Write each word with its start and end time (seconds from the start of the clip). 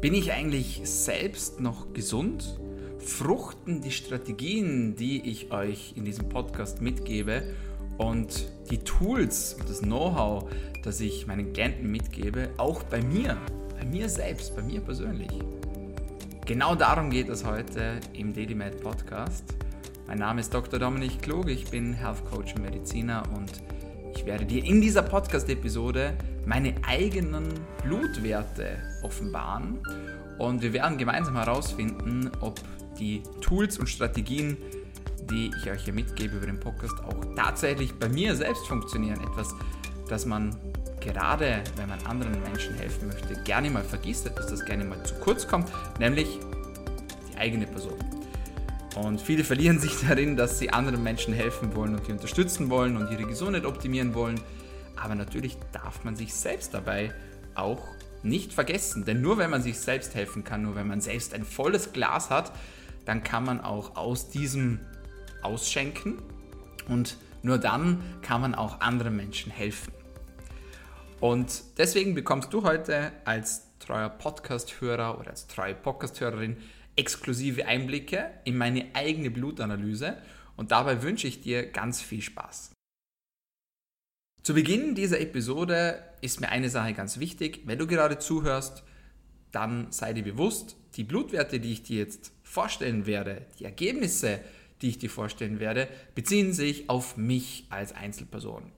Bin 0.00 0.14
ich 0.14 0.32
eigentlich 0.32 0.80
selbst 0.84 1.60
noch 1.60 1.92
gesund? 1.92 2.58
Fruchten 3.00 3.82
die 3.82 3.90
Strategien, 3.90 4.96
die 4.96 5.30
ich 5.30 5.52
euch 5.52 5.92
in 5.94 6.06
diesem 6.06 6.26
Podcast 6.30 6.80
mitgebe 6.80 7.42
und 7.98 8.46
die 8.70 8.78
Tools 8.78 9.56
und 9.60 9.68
das 9.68 9.80
Know-how, 9.80 10.48
das 10.84 11.00
ich 11.00 11.26
meinen 11.26 11.52
Klienten 11.52 11.90
mitgebe, 11.90 12.48
auch 12.56 12.82
bei 12.84 13.02
mir, 13.02 13.36
bei 13.78 13.84
mir 13.84 14.08
selbst, 14.08 14.56
bei 14.56 14.62
mir 14.62 14.80
persönlich? 14.80 15.32
Genau 16.46 16.74
darum 16.74 17.10
geht 17.10 17.28
es 17.28 17.44
heute 17.44 18.00
im 18.14 18.32
DailyMed 18.32 18.80
Podcast. 18.80 19.44
Mein 20.06 20.20
Name 20.20 20.40
ist 20.40 20.54
Dr. 20.54 20.78
Dominik 20.78 21.20
Klug, 21.20 21.50
ich 21.50 21.66
bin 21.66 21.92
Health 21.92 22.24
Coach 22.24 22.54
und 22.54 22.62
Mediziner 22.62 23.22
und 23.36 23.52
ich 24.14 24.24
werde 24.24 24.46
dir 24.46 24.64
in 24.64 24.80
dieser 24.80 25.02
Podcast-Episode 25.02 26.14
meine 26.46 26.74
eigenen 26.86 27.48
Blutwerte 27.82 28.78
offenbaren 29.02 29.78
und 30.38 30.62
wir 30.62 30.72
werden 30.72 30.96
gemeinsam 30.98 31.36
herausfinden, 31.36 32.30
ob 32.40 32.60
die 32.98 33.22
Tools 33.40 33.78
und 33.78 33.88
Strategien, 33.88 34.56
die 35.30 35.50
ich 35.58 35.70
euch 35.70 35.84
hier 35.84 35.92
mitgebe 35.92 36.36
über 36.36 36.46
den 36.46 36.58
Podcast, 36.58 36.98
auch 37.04 37.34
tatsächlich 37.36 37.92
bei 37.94 38.08
mir 38.08 38.34
selbst 38.34 38.66
funktionieren. 38.66 39.20
Etwas, 39.20 39.54
das 40.08 40.26
man 40.26 40.56
gerade, 41.00 41.62
wenn 41.76 41.88
man 41.88 42.00
anderen 42.06 42.42
Menschen 42.42 42.74
helfen 42.74 43.08
möchte, 43.08 43.34
gerne 43.42 43.70
mal 43.70 43.84
vergisst, 43.84 44.30
dass 44.34 44.46
das 44.46 44.64
gerne 44.64 44.84
mal 44.84 45.02
zu 45.04 45.14
kurz 45.16 45.46
kommt, 45.46 45.68
nämlich 45.98 46.38
die 47.32 47.38
eigene 47.38 47.66
Person. 47.66 47.98
Und 48.96 49.20
viele 49.20 49.44
verlieren 49.44 49.78
sich 49.78 49.92
darin, 50.06 50.36
dass 50.36 50.58
sie 50.58 50.70
anderen 50.70 51.02
Menschen 51.02 51.32
helfen 51.32 51.74
wollen 51.74 51.94
und 51.94 52.06
sie 52.06 52.12
unterstützen 52.12 52.70
wollen 52.70 52.96
und 52.96 53.10
ihre 53.10 53.24
Gesundheit 53.24 53.64
optimieren 53.64 54.14
wollen. 54.14 54.40
Aber 55.00 55.14
natürlich 55.14 55.56
darf 55.72 56.04
man 56.04 56.14
sich 56.14 56.34
selbst 56.34 56.74
dabei 56.74 57.12
auch 57.54 57.88
nicht 58.22 58.52
vergessen. 58.52 59.04
Denn 59.04 59.22
nur 59.22 59.38
wenn 59.38 59.50
man 59.50 59.62
sich 59.62 59.78
selbst 59.78 60.14
helfen 60.14 60.44
kann, 60.44 60.62
nur 60.62 60.74
wenn 60.74 60.86
man 60.86 61.00
selbst 61.00 61.32
ein 61.32 61.44
volles 61.44 61.92
Glas 61.92 62.30
hat, 62.30 62.52
dann 63.06 63.24
kann 63.24 63.44
man 63.44 63.60
auch 63.60 63.96
aus 63.96 64.28
diesem 64.28 64.78
ausschenken 65.42 66.18
und 66.88 67.16
nur 67.42 67.56
dann 67.56 68.02
kann 68.20 68.42
man 68.42 68.54
auch 68.54 68.80
anderen 68.80 69.16
Menschen 69.16 69.50
helfen. 69.50 69.92
Und 71.18 71.62
deswegen 71.78 72.14
bekommst 72.14 72.52
du 72.52 72.62
heute 72.62 73.12
als 73.24 73.62
treuer 73.78 74.10
Podcast-Hörer 74.10 75.18
oder 75.18 75.30
als 75.30 75.46
treue 75.46 75.74
Podcast-Hörerin 75.74 76.58
exklusive 76.96 77.66
Einblicke 77.66 78.30
in 78.44 78.58
meine 78.58 78.86
eigene 78.94 79.30
Blutanalyse 79.30 80.18
und 80.56 80.72
dabei 80.72 81.02
wünsche 81.02 81.26
ich 81.26 81.40
dir 81.40 81.66
ganz 81.70 82.02
viel 82.02 82.20
Spaß. 82.20 82.72
Zu 84.42 84.54
Beginn 84.54 84.94
dieser 84.94 85.20
Episode 85.20 86.02
ist 86.22 86.40
mir 86.40 86.48
eine 86.48 86.70
Sache 86.70 86.94
ganz 86.94 87.18
wichtig. 87.18 87.60
Wenn 87.66 87.78
du 87.78 87.86
gerade 87.86 88.18
zuhörst, 88.18 88.82
dann 89.52 89.92
sei 89.92 90.14
dir 90.14 90.24
bewusst, 90.24 90.76
die 90.96 91.04
Blutwerte, 91.04 91.60
die 91.60 91.72
ich 91.72 91.82
dir 91.82 91.98
jetzt 91.98 92.32
vorstellen 92.42 93.04
werde, 93.04 93.42
die 93.58 93.66
Ergebnisse, 93.66 94.40
die 94.80 94.88
ich 94.88 94.98
dir 94.98 95.10
vorstellen 95.10 95.60
werde, 95.60 95.88
beziehen 96.14 96.54
sich 96.54 96.88
auf 96.88 97.18
mich 97.18 97.66
als 97.68 97.94
Einzelperson. 97.94 98.72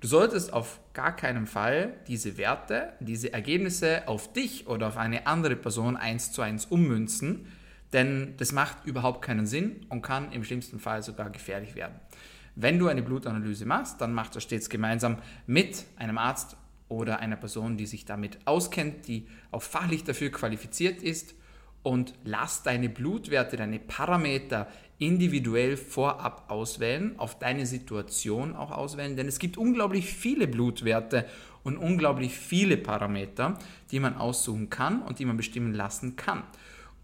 Du 0.00 0.08
solltest 0.08 0.52
auf 0.52 0.80
gar 0.94 1.14
keinen 1.14 1.46
Fall 1.46 1.94
diese 2.08 2.36
Werte, 2.36 2.92
diese 2.98 3.32
Ergebnisse 3.32 4.08
auf 4.08 4.32
dich 4.32 4.66
oder 4.66 4.88
auf 4.88 4.96
eine 4.96 5.28
andere 5.28 5.54
Person 5.54 5.96
eins 5.96 6.32
zu 6.32 6.42
eins 6.42 6.66
ummünzen, 6.66 7.46
denn 7.92 8.34
das 8.38 8.50
macht 8.50 8.84
überhaupt 8.84 9.22
keinen 9.22 9.46
Sinn 9.46 9.86
und 9.90 10.02
kann 10.02 10.32
im 10.32 10.42
schlimmsten 10.42 10.80
Fall 10.80 11.04
sogar 11.04 11.30
gefährlich 11.30 11.76
werden. 11.76 11.94
Wenn 12.56 12.78
du 12.78 12.88
eine 12.88 13.02
Blutanalyse 13.02 13.66
machst, 13.66 14.00
dann 14.00 14.14
mach 14.14 14.28
das 14.28 14.44
stets 14.44 14.68
gemeinsam 14.68 15.18
mit 15.46 15.84
einem 15.96 16.18
Arzt 16.18 16.56
oder 16.88 17.18
einer 17.18 17.36
Person, 17.36 17.76
die 17.76 17.86
sich 17.86 18.04
damit 18.04 18.38
auskennt, 18.44 19.08
die 19.08 19.26
auch 19.50 19.62
fachlich 19.62 20.04
dafür 20.04 20.30
qualifiziert 20.30 21.02
ist 21.02 21.34
und 21.82 22.14
lass 22.24 22.62
deine 22.62 22.88
Blutwerte, 22.88 23.56
deine 23.56 23.78
Parameter 23.78 24.68
individuell 24.98 25.76
vorab 25.76 26.44
auswählen, 26.48 27.18
auf 27.18 27.38
deine 27.38 27.66
Situation 27.66 28.54
auch 28.54 28.70
auswählen, 28.70 29.16
denn 29.16 29.28
es 29.28 29.38
gibt 29.38 29.56
unglaublich 29.58 30.06
viele 30.06 30.46
Blutwerte 30.46 31.26
und 31.62 31.76
unglaublich 31.76 32.32
viele 32.32 32.76
Parameter, 32.76 33.58
die 33.90 34.00
man 34.00 34.16
aussuchen 34.16 34.70
kann 34.70 35.02
und 35.02 35.18
die 35.18 35.24
man 35.24 35.36
bestimmen 35.36 35.74
lassen 35.74 36.14
kann. 36.16 36.44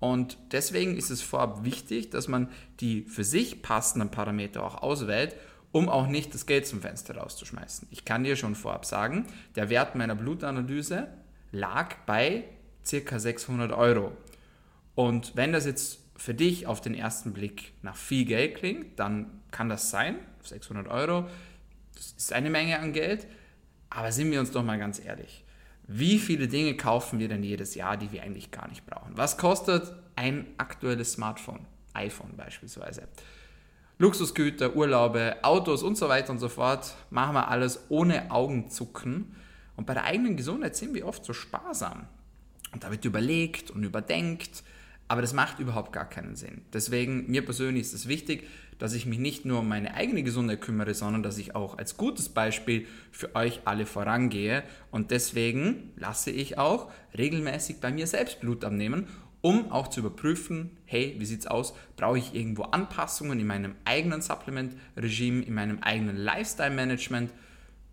Und 0.00 0.38
deswegen 0.52 0.96
ist 0.96 1.10
es 1.10 1.20
vorab 1.20 1.64
wichtig, 1.64 2.10
dass 2.10 2.26
man 2.26 2.48
die 2.80 3.02
für 3.02 3.24
sich 3.24 3.62
passenden 3.62 4.10
Parameter 4.10 4.64
auch 4.64 4.82
auswählt, 4.82 5.36
um 5.72 5.88
auch 5.88 6.06
nicht 6.06 6.34
das 6.34 6.46
Geld 6.46 6.66
zum 6.66 6.80
Fenster 6.80 7.16
rauszuschmeißen. 7.16 7.86
Ich 7.90 8.04
kann 8.04 8.24
dir 8.24 8.34
schon 8.34 8.54
vorab 8.54 8.86
sagen, 8.86 9.26
der 9.54 9.68
Wert 9.68 9.94
meiner 9.94 10.14
Blutanalyse 10.14 11.08
lag 11.52 11.94
bei 12.06 12.44
ca. 12.88 13.18
600 13.18 13.72
Euro. 13.72 14.12
Und 14.94 15.36
wenn 15.36 15.52
das 15.52 15.66
jetzt 15.66 16.00
für 16.16 16.34
dich 16.34 16.66
auf 16.66 16.80
den 16.80 16.94
ersten 16.94 17.32
Blick 17.32 17.72
nach 17.82 17.96
viel 17.96 18.24
Geld 18.24 18.56
klingt, 18.56 18.98
dann 18.98 19.40
kann 19.50 19.68
das 19.68 19.90
sein, 19.90 20.16
600 20.42 20.88
Euro, 20.88 21.28
das 21.94 22.12
ist 22.16 22.32
eine 22.32 22.50
Menge 22.50 22.78
an 22.78 22.92
Geld, 22.92 23.26
aber 23.90 24.12
sind 24.12 24.30
wir 24.30 24.40
uns 24.40 24.50
doch 24.50 24.64
mal 24.64 24.78
ganz 24.78 25.02
ehrlich. 25.04 25.44
Wie 25.92 26.20
viele 26.20 26.46
Dinge 26.46 26.76
kaufen 26.76 27.18
wir 27.18 27.26
denn 27.26 27.42
jedes 27.42 27.74
Jahr, 27.74 27.96
die 27.96 28.12
wir 28.12 28.22
eigentlich 28.22 28.52
gar 28.52 28.68
nicht 28.68 28.86
brauchen? 28.86 29.16
Was 29.16 29.36
kostet 29.36 29.92
ein 30.14 30.46
aktuelles 30.56 31.14
Smartphone? 31.14 31.66
iPhone 31.94 32.36
beispielsweise. 32.36 33.08
Luxusgüter, 33.98 34.76
Urlaube, 34.76 35.38
Autos 35.42 35.82
und 35.82 35.96
so 35.96 36.08
weiter 36.08 36.30
und 36.30 36.38
so 36.38 36.48
fort 36.48 36.94
machen 37.10 37.34
wir 37.34 37.48
alles 37.48 37.86
ohne 37.88 38.30
Augenzucken. 38.30 39.34
Und 39.74 39.86
bei 39.86 39.94
der 39.94 40.04
eigenen 40.04 40.36
Gesundheit 40.36 40.76
sind 40.76 40.94
wir 40.94 41.06
oft 41.06 41.24
so 41.24 41.32
sparsam. 41.32 42.06
Und 42.72 42.84
da 42.84 42.90
wird 42.92 43.04
überlegt 43.04 43.72
und 43.72 43.82
überdenkt 43.82 44.62
aber 45.10 45.22
das 45.22 45.32
macht 45.32 45.58
überhaupt 45.58 45.92
gar 45.92 46.08
keinen 46.08 46.36
Sinn. 46.36 46.62
Deswegen, 46.72 47.28
mir 47.28 47.44
persönlich 47.44 47.82
ist 47.82 47.94
es 47.94 48.06
wichtig, 48.06 48.46
dass 48.78 48.94
ich 48.94 49.06
mich 49.06 49.18
nicht 49.18 49.44
nur 49.44 49.58
um 49.58 49.68
meine 49.68 49.94
eigene 49.94 50.22
Gesundheit 50.22 50.60
kümmere, 50.60 50.94
sondern 50.94 51.24
dass 51.24 51.36
ich 51.36 51.56
auch 51.56 51.76
als 51.78 51.96
gutes 51.96 52.28
Beispiel 52.28 52.86
für 53.10 53.34
euch 53.34 53.62
alle 53.64 53.86
vorangehe. 53.86 54.62
Und 54.92 55.10
deswegen 55.10 55.90
lasse 55.96 56.30
ich 56.30 56.58
auch 56.58 56.92
regelmäßig 57.18 57.80
bei 57.80 57.90
mir 57.90 58.06
selbst 58.06 58.38
Blut 58.38 58.64
abnehmen, 58.64 59.08
um 59.40 59.72
auch 59.72 59.88
zu 59.88 59.98
überprüfen, 59.98 60.76
hey, 60.84 61.16
wie 61.18 61.26
sieht's 61.26 61.48
aus? 61.48 61.74
Brauche 61.96 62.18
ich 62.18 62.32
irgendwo 62.32 62.62
Anpassungen 62.62 63.40
in 63.40 63.48
meinem 63.48 63.74
eigenen 63.84 64.22
Supplement-Regime, 64.22 65.42
in 65.42 65.54
meinem 65.54 65.80
eigenen 65.80 66.16
Lifestyle-Management? 66.16 67.32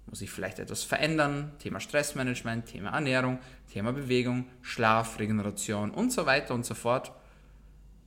Muss 0.07 0.21
ich 0.21 0.31
vielleicht 0.31 0.59
etwas 0.59 0.83
verändern? 0.83 1.51
Thema 1.59 1.79
Stressmanagement, 1.79 2.65
Thema 2.65 2.91
Ernährung, 2.91 3.39
Thema 3.71 3.91
Bewegung, 3.91 4.45
Schlaf, 4.61 5.19
Regeneration 5.19 5.91
und 5.91 6.11
so 6.11 6.25
weiter 6.25 6.53
und 6.53 6.65
so 6.65 6.75
fort. 6.75 7.11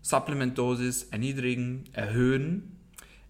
Supplementdosis 0.03 1.05
erniedrigen, 1.05 1.84
erhöhen. 1.93 2.77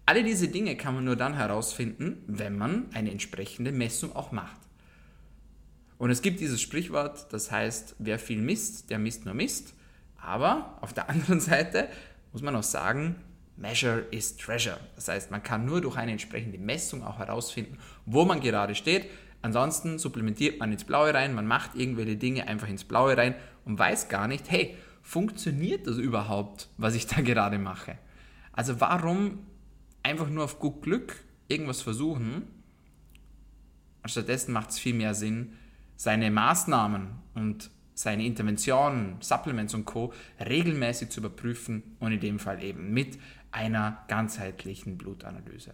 Alle 0.05 0.23
diese 0.23 0.47
Dinge 0.47 0.77
kann 0.77 0.95
man 0.95 1.03
nur 1.03 1.17
dann 1.17 1.35
herausfinden, 1.35 2.23
wenn 2.27 2.57
man 2.57 2.85
eine 2.93 3.11
entsprechende 3.11 3.71
Messung 3.71 4.15
auch 4.15 4.31
macht. 4.31 4.59
Und 5.97 6.09
es 6.09 6.21
gibt 6.21 6.39
dieses 6.39 6.61
Sprichwort, 6.61 7.31
das 7.31 7.51
heißt, 7.51 7.95
wer 7.99 8.17
viel 8.17 8.41
misst, 8.41 8.89
der 8.89 8.97
misst 8.97 9.25
nur 9.25 9.33
Mist. 9.33 9.73
Aber 10.17 10.77
auf 10.81 10.93
der 10.93 11.09
anderen 11.11 11.41
Seite 11.41 11.89
muss 12.31 12.41
man 12.41 12.55
auch 12.55 12.63
sagen, 12.63 13.15
Measure 13.61 14.05
is 14.11 14.35
Treasure. 14.37 14.79
Das 14.95 15.07
heißt, 15.07 15.31
man 15.31 15.43
kann 15.43 15.65
nur 15.65 15.81
durch 15.81 15.95
eine 15.95 16.11
entsprechende 16.11 16.57
Messung 16.57 17.03
auch 17.03 17.19
herausfinden, 17.19 17.77
wo 18.05 18.25
man 18.25 18.41
gerade 18.41 18.75
steht. 18.75 19.07
Ansonsten 19.41 19.99
supplementiert 19.99 20.59
man 20.59 20.71
ins 20.71 20.83
Blaue 20.83 21.13
rein, 21.13 21.33
man 21.33 21.47
macht 21.47 21.75
irgendwelche 21.75 22.15
Dinge 22.15 22.47
einfach 22.47 22.67
ins 22.67 22.83
Blaue 22.83 23.17
rein 23.17 23.35
und 23.65 23.79
weiß 23.79 24.09
gar 24.09 24.27
nicht, 24.27 24.51
hey, 24.51 24.75
funktioniert 25.01 25.87
das 25.87 25.97
überhaupt, 25.97 26.69
was 26.77 26.95
ich 26.95 27.07
da 27.07 27.21
gerade 27.21 27.57
mache? 27.57 27.97
Also 28.53 28.79
warum 28.79 29.39
einfach 30.03 30.29
nur 30.29 30.43
auf 30.43 30.59
gut 30.59 30.81
Glück 30.81 31.15
irgendwas 31.47 31.81
versuchen? 31.81 32.47
Stattdessen 34.05 34.51
macht 34.51 34.71
es 34.71 34.79
viel 34.79 34.95
mehr 34.95 35.13
Sinn, 35.13 35.53
seine 35.95 36.31
Maßnahmen 36.31 37.09
und 37.35 37.69
seine 37.93 38.25
Interventionen, 38.25 39.17
Supplements 39.19 39.73
und 39.75 39.85
Co. 39.85 40.13
regelmäßig 40.39 41.09
zu 41.09 41.19
überprüfen 41.19 41.83
und 41.99 42.11
in 42.11 42.19
dem 42.19 42.39
Fall 42.39 42.63
eben 42.63 42.91
mit 42.93 43.19
einer 43.51 44.03
ganzheitlichen 44.07 44.97
Blutanalyse. 44.97 45.73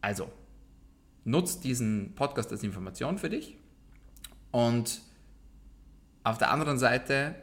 Also, 0.00 0.30
nutzt 1.24 1.64
diesen 1.64 2.14
Podcast 2.14 2.50
als 2.52 2.62
Information 2.62 3.18
für 3.18 3.28
dich 3.28 3.56
und 4.50 5.02
auf 6.24 6.38
der 6.38 6.50
anderen 6.50 6.78
Seite 6.78 7.34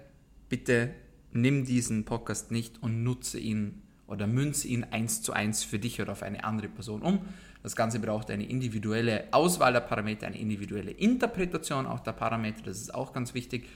bitte 0.49 0.93
nimm 1.31 1.65
diesen 1.65 2.05
Podcast 2.05 2.51
nicht 2.51 2.81
und 2.81 3.03
nutze 3.03 3.39
ihn 3.39 3.81
oder 4.07 4.27
münze 4.27 4.67
ihn 4.67 4.83
eins 4.83 5.21
zu 5.21 5.33
eins 5.33 5.63
für 5.63 5.79
dich 5.79 6.01
oder 6.01 6.11
auf 6.11 6.23
eine 6.23 6.43
andere 6.43 6.69
Person 6.69 7.01
um. 7.01 7.21
Das 7.63 7.75
Ganze 7.75 7.99
braucht 7.99 8.29
eine 8.29 8.47
individuelle 8.47 9.27
Auswahl 9.31 9.73
der 9.73 9.79
Parameter, 9.81 10.27
eine 10.27 10.37
individuelle 10.37 10.91
Interpretation 10.91 11.87
auch 11.87 11.99
der 11.99 12.13
Parameter, 12.13 12.61
das 12.63 12.79
ist 12.79 12.93
auch 12.93 13.11
ganz 13.11 13.33
wichtig. 13.33 13.67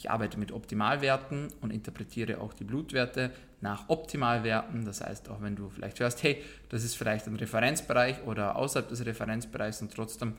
Ich 0.00 0.10
arbeite 0.10 0.38
mit 0.38 0.50
Optimalwerten 0.50 1.48
und 1.60 1.74
interpretiere 1.74 2.40
auch 2.40 2.54
die 2.54 2.64
Blutwerte 2.64 3.32
nach 3.60 3.90
Optimalwerten. 3.90 4.86
Das 4.86 5.02
heißt, 5.02 5.28
auch 5.28 5.42
wenn 5.42 5.56
du 5.56 5.68
vielleicht 5.68 6.00
hörst, 6.00 6.22
hey, 6.22 6.42
das 6.70 6.84
ist 6.84 6.96
vielleicht 6.96 7.26
ein 7.26 7.36
Referenzbereich 7.36 8.22
oder 8.24 8.56
außerhalb 8.56 8.88
des 8.88 9.04
Referenzbereichs 9.04 9.82
und 9.82 9.92
trotzdem 9.92 10.32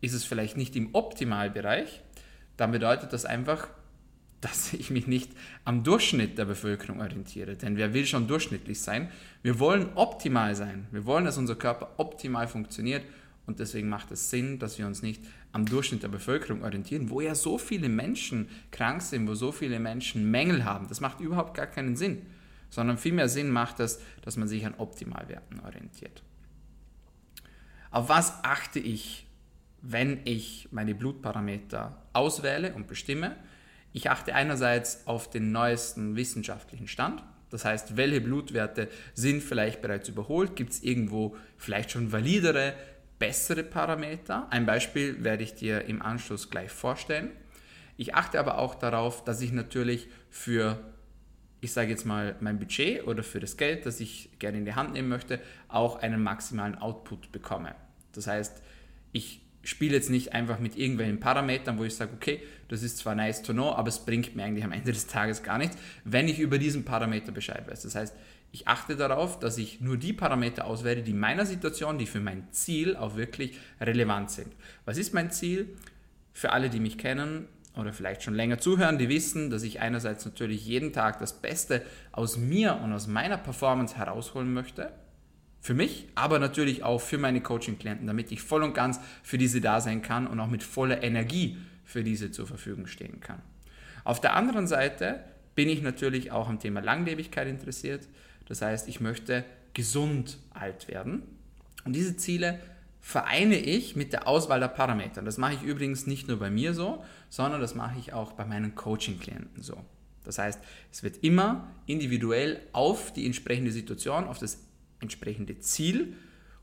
ist 0.00 0.12
es 0.12 0.24
vielleicht 0.24 0.56
nicht 0.56 0.76
im 0.76 0.94
Optimalbereich, 0.94 2.00
dann 2.56 2.70
bedeutet 2.70 3.12
das 3.12 3.24
einfach, 3.24 3.66
dass 4.40 4.72
ich 4.72 4.88
mich 4.90 5.08
nicht 5.08 5.32
am 5.64 5.82
Durchschnitt 5.82 6.38
der 6.38 6.44
Bevölkerung 6.44 7.00
orientiere. 7.00 7.56
Denn 7.56 7.76
wer 7.76 7.94
will 7.94 8.06
schon 8.06 8.28
durchschnittlich 8.28 8.80
sein? 8.80 9.10
Wir 9.42 9.58
wollen 9.58 9.88
optimal 9.96 10.54
sein. 10.54 10.86
Wir 10.92 11.06
wollen, 11.06 11.24
dass 11.24 11.38
unser 11.38 11.56
Körper 11.56 11.90
optimal 11.96 12.46
funktioniert. 12.46 13.02
Und 13.48 13.60
deswegen 13.60 13.88
macht 13.88 14.10
es 14.10 14.28
Sinn, 14.28 14.58
dass 14.58 14.78
wir 14.78 14.86
uns 14.86 15.00
nicht 15.00 15.24
am 15.52 15.64
Durchschnitt 15.64 16.02
der 16.02 16.08
Bevölkerung 16.08 16.64
orientieren, 16.64 17.08
wo 17.08 17.22
ja 17.22 17.34
so 17.34 17.56
viele 17.56 17.88
Menschen 17.88 18.50
krank 18.70 19.00
sind, 19.00 19.26
wo 19.26 19.34
so 19.34 19.52
viele 19.52 19.80
Menschen 19.80 20.30
Mängel 20.30 20.66
haben. 20.66 20.86
Das 20.86 21.00
macht 21.00 21.20
überhaupt 21.20 21.54
gar 21.54 21.66
keinen 21.66 21.96
Sinn. 21.96 22.26
Sondern 22.68 22.98
vielmehr 22.98 23.30
Sinn 23.30 23.48
macht 23.50 23.80
es, 23.80 24.00
dass 24.20 24.36
man 24.36 24.48
sich 24.48 24.66
an 24.66 24.74
Optimalwerten 24.76 25.60
orientiert. 25.60 26.22
Auf 27.90 28.10
was 28.10 28.44
achte 28.44 28.80
ich, 28.80 29.26
wenn 29.80 30.20
ich 30.26 30.68
meine 30.70 30.94
Blutparameter 30.94 32.02
auswähle 32.12 32.74
und 32.74 32.86
bestimme? 32.86 33.34
Ich 33.94 34.10
achte 34.10 34.34
einerseits 34.34 35.06
auf 35.06 35.30
den 35.30 35.52
neuesten 35.52 36.16
wissenschaftlichen 36.16 36.86
Stand. 36.86 37.24
Das 37.48 37.64
heißt, 37.64 37.96
welche 37.96 38.20
Blutwerte 38.20 38.90
sind 39.14 39.42
vielleicht 39.42 39.80
bereits 39.80 40.10
überholt? 40.10 40.54
Gibt 40.54 40.72
es 40.72 40.82
irgendwo 40.82 41.34
vielleicht 41.56 41.92
schon 41.92 42.12
validere, 42.12 42.74
bessere 43.18 43.62
Parameter? 43.62 44.46
Ein 44.50 44.66
Beispiel 44.66 45.22
werde 45.24 45.44
ich 45.44 45.54
dir 45.54 45.84
im 45.84 46.02
Anschluss 46.02 46.50
gleich 46.50 46.70
vorstellen. 46.70 47.30
Ich 47.96 48.14
achte 48.14 48.38
aber 48.38 48.58
auch 48.58 48.74
darauf, 48.74 49.24
dass 49.24 49.40
ich 49.40 49.52
natürlich 49.52 50.08
für, 50.30 50.78
ich 51.60 51.72
sage 51.72 51.90
jetzt 51.90 52.06
mal, 52.06 52.36
mein 52.40 52.58
Budget 52.58 53.06
oder 53.06 53.22
für 53.22 53.40
das 53.40 53.56
Geld, 53.56 53.86
das 53.86 54.00
ich 54.00 54.30
gerne 54.38 54.58
in 54.58 54.64
die 54.64 54.74
Hand 54.74 54.92
nehmen 54.92 55.08
möchte, 55.08 55.40
auch 55.66 55.96
einen 55.96 56.22
maximalen 56.22 56.76
Output 56.76 57.32
bekomme. 57.32 57.74
Das 58.12 58.26
heißt, 58.26 58.62
ich 59.12 59.40
spiele 59.68 59.94
jetzt 59.94 60.08
nicht 60.08 60.32
einfach 60.32 60.58
mit 60.58 60.76
irgendwelchen 60.76 61.20
Parametern, 61.20 61.78
wo 61.78 61.84
ich 61.84 61.94
sage, 61.94 62.12
okay, 62.14 62.42
das 62.68 62.82
ist 62.82 62.98
zwar 62.98 63.14
nice 63.14 63.42
to 63.42 63.52
know, 63.52 63.72
aber 63.72 63.88
es 63.88 63.98
bringt 63.98 64.34
mir 64.34 64.44
eigentlich 64.44 64.64
am 64.64 64.72
Ende 64.72 64.92
des 64.92 65.06
Tages 65.06 65.42
gar 65.42 65.58
nichts, 65.58 65.76
wenn 66.04 66.28
ich 66.28 66.38
über 66.38 66.58
diesen 66.58 66.84
Parameter 66.84 67.32
Bescheid 67.32 67.68
weiß. 67.68 67.82
Das 67.82 67.94
heißt, 67.94 68.16
ich 68.50 68.66
achte 68.66 68.96
darauf, 68.96 69.38
dass 69.38 69.58
ich 69.58 69.80
nur 69.80 69.98
die 69.98 70.14
Parameter 70.14 70.64
auswähle, 70.64 71.02
die 71.02 71.12
meiner 71.12 71.44
Situation, 71.44 71.98
die 71.98 72.06
für 72.06 72.20
mein 72.20 72.50
Ziel 72.50 72.96
auch 72.96 73.16
wirklich 73.16 73.58
relevant 73.80 74.30
sind. 74.30 74.48
Was 74.86 74.96
ist 74.96 75.12
mein 75.12 75.30
Ziel? 75.30 75.76
Für 76.32 76.52
alle, 76.52 76.70
die 76.70 76.80
mich 76.80 76.96
kennen 76.96 77.46
oder 77.76 77.92
vielleicht 77.92 78.22
schon 78.22 78.34
länger 78.34 78.58
zuhören, 78.58 78.96
die 78.96 79.10
wissen, 79.10 79.50
dass 79.50 79.62
ich 79.64 79.80
einerseits 79.80 80.24
natürlich 80.24 80.64
jeden 80.66 80.92
Tag 80.94 81.18
das 81.18 81.34
Beste 81.34 81.82
aus 82.12 82.38
mir 82.38 82.76
und 82.82 82.92
aus 82.92 83.06
meiner 83.06 83.36
Performance 83.36 83.96
herausholen 83.96 84.52
möchte 84.52 84.92
für 85.60 85.74
mich, 85.74 86.06
aber 86.14 86.38
natürlich 86.38 86.82
auch 86.82 87.00
für 87.00 87.18
meine 87.18 87.40
Coaching-Klienten, 87.40 88.06
damit 88.06 88.32
ich 88.32 88.42
voll 88.42 88.62
und 88.62 88.74
ganz 88.74 89.00
für 89.22 89.38
diese 89.38 89.60
da 89.60 89.80
sein 89.80 90.02
kann 90.02 90.26
und 90.26 90.38
auch 90.40 90.48
mit 90.48 90.62
voller 90.62 91.02
Energie 91.02 91.58
für 91.84 92.04
diese 92.04 92.30
zur 92.30 92.46
Verfügung 92.46 92.86
stehen 92.86 93.20
kann. 93.20 93.40
Auf 94.04 94.20
der 94.20 94.36
anderen 94.36 94.66
Seite 94.66 95.24
bin 95.54 95.68
ich 95.68 95.82
natürlich 95.82 96.30
auch 96.30 96.48
am 96.48 96.60
Thema 96.60 96.80
Langlebigkeit 96.80 97.48
interessiert. 97.48 98.06
Das 98.46 98.62
heißt, 98.62 98.88
ich 98.88 99.00
möchte 99.00 99.44
gesund 99.74 100.38
alt 100.50 100.88
werden. 100.88 101.22
Und 101.84 101.94
diese 101.94 102.16
Ziele 102.16 102.60
vereine 103.00 103.56
ich 103.58 103.96
mit 103.96 104.12
der 104.12 104.28
Auswahl 104.28 104.60
der 104.60 104.68
Parameter. 104.68 105.22
Das 105.22 105.38
mache 105.38 105.54
ich 105.54 105.62
übrigens 105.62 106.06
nicht 106.06 106.28
nur 106.28 106.38
bei 106.38 106.50
mir 106.50 106.74
so, 106.74 107.04
sondern 107.28 107.60
das 107.60 107.74
mache 107.74 107.98
ich 107.98 108.12
auch 108.12 108.32
bei 108.32 108.44
meinen 108.44 108.74
Coaching-Klienten 108.74 109.62
so. 109.62 109.82
Das 110.24 110.38
heißt, 110.38 110.60
es 110.92 111.02
wird 111.02 111.24
immer 111.24 111.70
individuell 111.86 112.60
auf 112.72 113.12
die 113.12 113.24
entsprechende 113.24 113.72
Situation, 113.72 114.24
auf 114.24 114.38
das 114.38 114.67
entsprechende 115.00 115.58
Ziel 115.60 116.16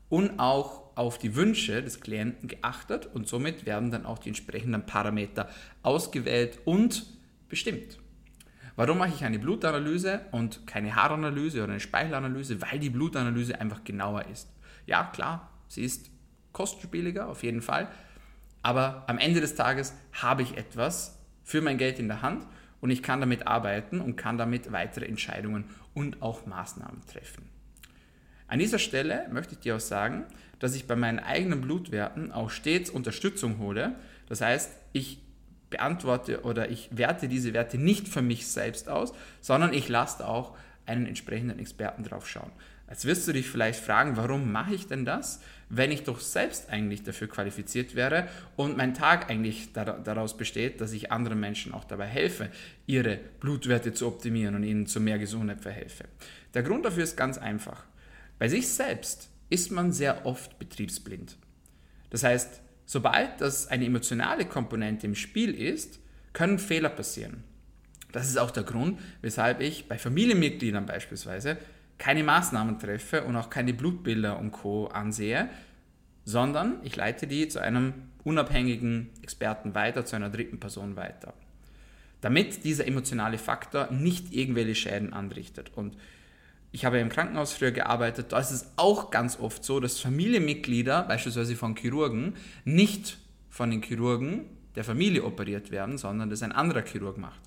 und 0.08 0.38
auch 0.38 0.96
auf 0.96 1.18
die 1.18 1.34
Wünsche 1.34 1.82
des 1.82 2.00
Klienten 2.00 2.48
geachtet 2.48 3.06
und 3.06 3.28
somit 3.28 3.66
werden 3.66 3.90
dann 3.90 4.06
auch 4.06 4.18
die 4.18 4.28
entsprechenden 4.28 4.86
Parameter 4.86 5.48
ausgewählt 5.82 6.58
und 6.64 7.06
bestimmt. 7.48 7.98
Warum 8.76 8.98
mache 8.98 9.12
ich 9.14 9.24
eine 9.24 9.38
Blutanalyse 9.38 10.20
und 10.32 10.66
keine 10.66 10.94
Haaranalyse 10.94 11.62
oder 11.62 11.72
eine 11.72 11.80
Speichelanalyse? 11.80 12.60
Weil 12.60 12.78
die 12.78 12.90
Blutanalyse 12.90 13.60
einfach 13.60 13.84
genauer 13.84 14.26
ist. 14.26 14.48
Ja, 14.86 15.04
klar, 15.04 15.50
sie 15.68 15.82
ist 15.82 16.10
kostspieliger 16.52 17.28
auf 17.28 17.42
jeden 17.42 17.62
Fall, 17.62 17.88
aber 18.62 19.04
am 19.06 19.18
Ende 19.18 19.40
des 19.40 19.54
Tages 19.54 19.94
habe 20.12 20.42
ich 20.42 20.56
etwas 20.56 21.18
für 21.42 21.60
mein 21.60 21.78
Geld 21.78 21.98
in 21.98 22.08
der 22.08 22.22
Hand 22.22 22.46
und 22.80 22.90
ich 22.90 23.02
kann 23.02 23.20
damit 23.20 23.46
arbeiten 23.46 24.00
und 24.00 24.16
kann 24.16 24.38
damit 24.38 24.72
weitere 24.72 25.06
Entscheidungen 25.06 25.64
und 25.94 26.22
auch 26.22 26.46
Maßnahmen 26.46 27.06
treffen. 27.06 27.55
An 28.48 28.58
dieser 28.58 28.78
Stelle 28.78 29.26
möchte 29.30 29.54
ich 29.54 29.60
dir 29.60 29.76
auch 29.76 29.80
sagen, 29.80 30.24
dass 30.58 30.74
ich 30.74 30.86
bei 30.86 30.96
meinen 30.96 31.18
eigenen 31.18 31.60
Blutwerten 31.60 32.32
auch 32.32 32.50
stets 32.50 32.90
Unterstützung 32.90 33.58
hole. 33.58 33.94
Das 34.28 34.40
heißt, 34.40 34.72
ich 34.92 35.20
beantworte 35.70 36.42
oder 36.42 36.70
ich 36.70 36.88
werte 36.92 37.28
diese 37.28 37.52
Werte 37.52 37.76
nicht 37.76 38.08
für 38.08 38.22
mich 38.22 38.46
selbst 38.46 38.88
aus, 38.88 39.12
sondern 39.40 39.72
ich 39.72 39.88
lasse 39.88 40.26
auch 40.26 40.56
einen 40.86 41.06
entsprechenden 41.06 41.58
Experten 41.58 42.04
drauf 42.04 42.28
schauen. 42.28 42.52
Jetzt 42.88 43.04
wirst 43.04 43.26
du 43.26 43.32
dich 43.32 43.48
vielleicht 43.48 43.80
fragen, 43.80 44.16
warum 44.16 44.52
mache 44.52 44.74
ich 44.74 44.86
denn 44.86 45.04
das, 45.04 45.40
wenn 45.68 45.90
ich 45.90 46.04
doch 46.04 46.20
selbst 46.20 46.70
eigentlich 46.70 47.02
dafür 47.02 47.26
qualifiziert 47.26 47.96
wäre 47.96 48.28
und 48.54 48.76
mein 48.76 48.94
Tag 48.94 49.28
eigentlich 49.28 49.72
daraus 49.72 50.36
besteht, 50.36 50.80
dass 50.80 50.92
ich 50.92 51.10
anderen 51.10 51.40
Menschen 51.40 51.74
auch 51.74 51.82
dabei 51.82 52.06
helfe, 52.06 52.48
ihre 52.86 53.18
Blutwerte 53.40 53.92
zu 53.92 54.06
optimieren 54.06 54.54
und 54.54 54.62
ihnen 54.62 54.86
zu 54.86 55.00
mehr 55.00 55.18
Gesundheit 55.18 55.60
verhelfe. 55.60 56.04
Der 56.54 56.62
Grund 56.62 56.84
dafür 56.84 57.02
ist 57.02 57.16
ganz 57.16 57.38
einfach. 57.38 57.82
Bei 58.38 58.48
sich 58.48 58.68
selbst 58.68 59.30
ist 59.48 59.70
man 59.70 59.92
sehr 59.92 60.26
oft 60.26 60.58
betriebsblind. 60.58 61.36
Das 62.10 62.24
heißt, 62.24 62.60
sobald 62.84 63.40
das 63.40 63.68
eine 63.68 63.86
emotionale 63.86 64.44
Komponente 64.44 65.06
im 65.06 65.14
Spiel 65.14 65.54
ist, 65.54 65.98
können 66.32 66.58
Fehler 66.58 66.90
passieren. 66.90 67.44
Das 68.12 68.28
ist 68.28 68.38
auch 68.38 68.50
der 68.50 68.62
Grund, 68.62 69.00
weshalb 69.22 69.60
ich 69.60 69.88
bei 69.88 69.98
Familienmitgliedern 69.98 70.86
beispielsweise 70.86 71.58
keine 71.98 72.24
Maßnahmen 72.24 72.78
treffe 72.78 73.24
und 73.24 73.36
auch 73.36 73.50
keine 73.50 73.72
Blutbilder 73.72 74.38
und 74.38 74.52
Co 74.52 74.86
ansehe, 74.86 75.48
sondern 76.24 76.80
ich 76.82 76.96
leite 76.96 77.26
die 77.26 77.48
zu 77.48 77.60
einem 77.60 77.94
unabhängigen 78.24 79.10
Experten 79.22 79.74
weiter, 79.74 80.04
zu 80.04 80.16
einer 80.16 80.28
dritten 80.28 80.60
Person 80.60 80.96
weiter. 80.96 81.32
Damit 82.20 82.64
dieser 82.64 82.86
emotionale 82.86 83.38
Faktor 83.38 83.90
nicht 83.92 84.32
irgendwelche 84.32 84.74
Schäden 84.74 85.12
anrichtet. 85.12 85.70
Und 85.74 85.96
ich 86.76 86.84
habe 86.84 86.98
im 86.98 87.08
Krankenhaus 87.08 87.54
früher 87.54 87.70
gearbeitet, 87.70 88.32
da 88.32 88.38
ist 88.38 88.50
es 88.50 88.70
auch 88.76 89.10
ganz 89.10 89.40
oft 89.40 89.64
so, 89.64 89.80
dass 89.80 89.98
Familienmitglieder, 89.98 91.04
beispielsweise 91.04 91.56
von 91.56 91.74
Chirurgen, 91.74 92.34
nicht 92.66 93.16
von 93.48 93.70
den 93.70 93.80
Chirurgen 93.80 94.44
der 94.74 94.84
Familie 94.84 95.24
operiert 95.24 95.70
werden, 95.70 95.96
sondern 95.96 96.28
das 96.28 96.42
ein 96.42 96.52
anderer 96.52 96.82
Chirurg 96.82 97.16
macht. 97.16 97.40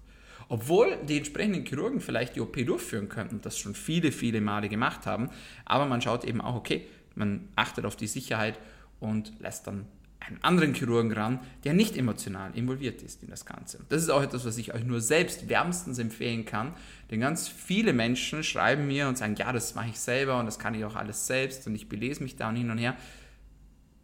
Obwohl 0.48 0.98
die 1.08 1.18
entsprechenden 1.18 1.63
Chirurgen 1.63 2.01
vielleicht 2.01 2.38
die 2.38 2.42
OP 2.42 2.56
durchführen 2.65 3.08
könnten, 3.08 3.39
das 3.42 3.60
schon 3.60 3.75
viele, 3.75 4.12
viele 4.12 4.42
Male 4.42 4.68
gemacht 4.68 5.06
haben, 5.06 5.30
aber 5.63 5.86
man 5.86 6.01
schaut 6.01 6.24
eben 6.24 6.42
auch, 6.42 6.56
okay, 6.56 6.88
man 7.13 7.50
achtet 7.56 7.86
auf 7.86 7.96
die 7.96 8.08
Sicherheit 8.08 8.58
und 9.00 9.34
lässt 9.39 9.68
dann 9.68 9.86
einen 10.29 10.43
anderen 10.43 10.74
Chirurgen 10.74 11.12
ran, 11.12 11.39
der 11.63 11.74
nicht 11.74 11.98
emotional 11.98 12.55
involviert 12.55 13.01
ist 13.01 13.24
in 13.24 13.29
das 13.29 13.45
Ganze. 13.45 13.79
Das 13.89 14.01
ist 14.01 14.09
auch 14.09 14.21
etwas, 14.21 14.45
was 14.45 14.57
ich 14.57 14.74
euch 14.74 14.83
nur 14.83 15.01
selbst 15.01 15.50
wärmstens 15.50 16.00
empfehlen 16.00 16.45
kann, 16.45 16.74
denn 17.12 17.19
ganz 17.19 17.48
viele 17.48 17.93
Menschen 17.93 18.43
schreiben 18.43 18.88
mir 18.88 19.07
und 19.07 19.17
sagen, 19.17 19.36
ja, 19.36 19.51
das 19.51 19.75
mache 19.75 19.89
ich 19.89 20.00
selber 20.00 20.39
und 20.39 20.45
das 20.45 20.59
kann 20.59 20.74
ich 20.74 20.86
auch 20.86 20.95
alles 20.95 21.27
selbst 21.27 21.67
und 21.67 21.75
ich 21.75 21.89
belese 21.89 22.24
mich 22.24 22.36
da 22.36 22.50
und 22.50 22.55
hin 22.55 22.69
und 22.69 22.77
her. 22.77 22.95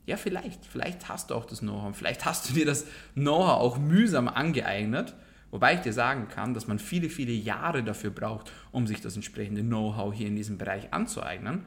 Ja, 0.06 0.18
vielleicht, 0.18 0.66
vielleicht 0.66 1.10
hast 1.10 1.32
du 1.32 1.36
auch 1.36 1.46
das 1.46 1.60
Know-how, 1.60 1.96
vielleicht 1.96 2.26
hast 2.26 2.50
du 2.50 2.54
dir 2.54 2.66
das 2.66 2.86
Know-how 3.16 3.60
auch 3.60 3.78
mühsam 3.78 4.28
angeeignet, 4.28 5.16
wobei 5.50 5.76
ich 5.76 5.80
dir 5.80 5.94
sagen 5.94 6.28
kann, 6.28 6.54
dass 6.54 6.68
man 6.68 6.78
viele, 6.78 7.10
viele 7.10 7.32
Jahre 7.32 7.84
dafür 7.84 8.12
braucht, 8.12 8.52
um 8.72 8.86
sich 8.86 9.02
das 9.02 9.16
entsprechende 9.16 9.64
Know-how 9.64 10.14
hier 10.14 10.28
in 10.28 10.36
diesem 10.36 10.58
Bereich 10.58 10.94
anzueignen 10.94 11.66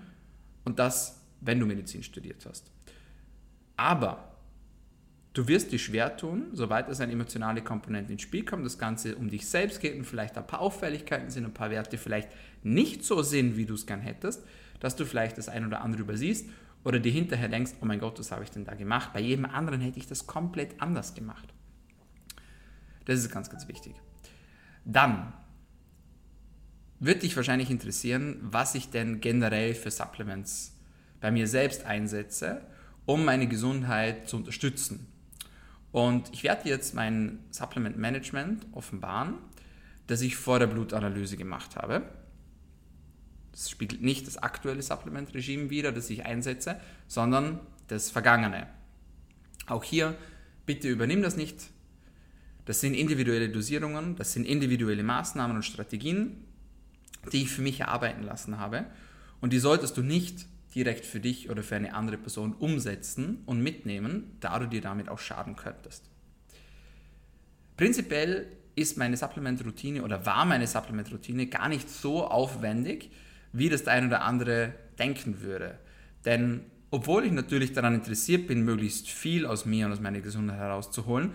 und 0.64 0.78
das, 0.78 1.20
wenn 1.40 1.58
du 1.58 1.66
Medizin 1.66 2.02
studiert 2.02 2.46
hast. 2.46 2.70
Aber 3.76 4.27
Du 5.38 5.46
wirst 5.46 5.70
dich 5.70 5.84
schwer 5.84 6.16
tun, 6.16 6.48
sobald 6.52 6.88
es 6.88 7.00
eine 7.00 7.12
emotionale 7.12 7.62
Komponente 7.62 8.10
ins 8.10 8.22
Spiel 8.22 8.44
kommt, 8.44 8.66
das 8.66 8.76
Ganze 8.76 9.14
um 9.14 9.30
dich 9.30 9.48
selbst 9.48 9.80
geht 9.80 9.94
und 9.94 10.04
vielleicht 10.04 10.36
ein 10.36 10.44
paar 10.44 10.58
Auffälligkeiten 10.58 11.30
sind, 11.30 11.44
ein 11.44 11.54
paar 11.54 11.70
Werte 11.70 11.96
vielleicht 11.96 12.28
nicht 12.64 13.04
so 13.04 13.22
sind, 13.22 13.56
wie 13.56 13.64
du 13.64 13.74
es 13.74 13.86
gern 13.86 14.00
hättest, 14.00 14.44
dass 14.80 14.96
du 14.96 15.04
vielleicht 15.04 15.38
das 15.38 15.48
ein 15.48 15.64
oder 15.64 15.82
andere 15.82 16.02
übersiehst 16.02 16.48
oder 16.82 16.98
dir 16.98 17.12
hinterher 17.12 17.48
denkst, 17.48 17.70
oh 17.80 17.84
mein 17.84 18.00
Gott, 18.00 18.18
was 18.18 18.32
habe 18.32 18.42
ich 18.42 18.50
denn 18.50 18.64
da 18.64 18.74
gemacht? 18.74 19.12
Bei 19.12 19.20
jedem 19.20 19.44
anderen 19.44 19.80
hätte 19.80 20.00
ich 20.00 20.08
das 20.08 20.26
komplett 20.26 20.82
anders 20.82 21.14
gemacht. 21.14 21.54
Das 23.04 23.20
ist 23.20 23.30
ganz, 23.30 23.48
ganz 23.48 23.68
wichtig. 23.68 23.94
Dann 24.84 25.34
wird 26.98 27.22
dich 27.22 27.36
wahrscheinlich 27.36 27.70
interessieren, 27.70 28.38
was 28.40 28.74
ich 28.74 28.90
denn 28.90 29.20
generell 29.20 29.76
für 29.76 29.92
Supplements 29.92 30.76
bei 31.20 31.30
mir 31.30 31.46
selbst 31.46 31.86
einsetze, 31.86 32.66
um 33.06 33.24
meine 33.24 33.46
Gesundheit 33.46 34.28
zu 34.28 34.36
unterstützen. 34.36 35.06
Und 35.92 36.30
ich 36.32 36.42
werde 36.42 36.68
jetzt 36.68 36.94
mein 36.94 37.38
Supplement 37.50 37.96
Management 37.96 38.66
offenbaren, 38.72 39.34
das 40.06 40.20
ich 40.20 40.36
vor 40.36 40.58
der 40.58 40.66
Blutanalyse 40.66 41.36
gemacht 41.36 41.76
habe. 41.76 42.02
Das 43.52 43.70
spiegelt 43.70 44.02
nicht 44.02 44.26
das 44.26 44.36
aktuelle 44.36 44.82
Supplement-Regime 44.82 45.70
wider, 45.70 45.90
das 45.90 46.10
ich 46.10 46.24
einsetze, 46.24 46.80
sondern 47.08 47.60
das 47.88 48.10
vergangene. 48.10 48.68
Auch 49.66 49.82
hier, 49.82 50.16
bitte 50.66 50.88
übernimm 50.88 51.22
das 51.22 51.36
nicht. 51.36 51.70
Das 52.66 52.80
sind 52.80 52.94
individuelle 52.94 53.48
Dosierungen, 53.48 54.14
das 54.16 54.34
sind 54.34 54.44
individuelle 54.44 55.02
Maßnahmen 55.02 55.56
und 55.56 55.62
Strategien, 55.62 56.44
die 57.32 57.42
ich 57.42 57.50
für 57.50 57.62
mich 57.62 57.80
erarbeiten 57.80 58.22
lassen 58.22 58.58
habe. 58.58 58.84
Und 59.40 59.52
die 59.52 59.58
solltest 59.58 59.96
du 59.96 60.02
nicht 60.02 60.46
direkt 60.74 61.04
für 61.06 61.20
dich 61.20 61.50
oder 61.50 61.62
für 61.62 61.76
eine 61.76 61.94
andere 61.94 62.18
Person 62.18 62.54
umsetzen 62.54 63.42
und 63.46 63.62
mitnehmen, 63.62 64.36
da 64.40 64.58
du 64.58 64.66
dir 64.66 64.80
damit 64.80 65.08
auch 65.08 65.18
schaden 65.18 65.56
könntest. 65.56 66.04
Prinzipiell 67.76 68.46
ist 68.74 68.96
meine 68.96 69.16
Supplement-Routine 69.16 70.02
oder 70.02 70.24
war 70.26 70.44
meine 70.44 70.66
Supplement-Routine 70.66 71.46
gar 71.46 71.68
nicht 71.68 71.88
so 71.88 72.26
aufwendig, 72.26 73.10
wie 73.52 73.68
das 73.68 73.84
der 73.84 73.94
ein 73.94 74.06
oder 74.06 74.22
andere 74.22 74.74
denken 74.98 75.40
würde. 75.40 75.78
Denn 76.24 76.60
obwohl 76.90 77.24
ich 77.24 77.32
natürlich 77.32 77.72
daran 77.72 77.94
interessiert 77.94 78.46
bin, 78.46 78.64
möglichst 78.64 79.08
viel 79.08 79.46
aus 79.46 79.66
mir 79.66 79.86
und 79.86 79.92
aus 79.92 80.00
meiner 80.00 80.20
Gesundheit 80.20 80.58
herauszuholen, 80.58 81.32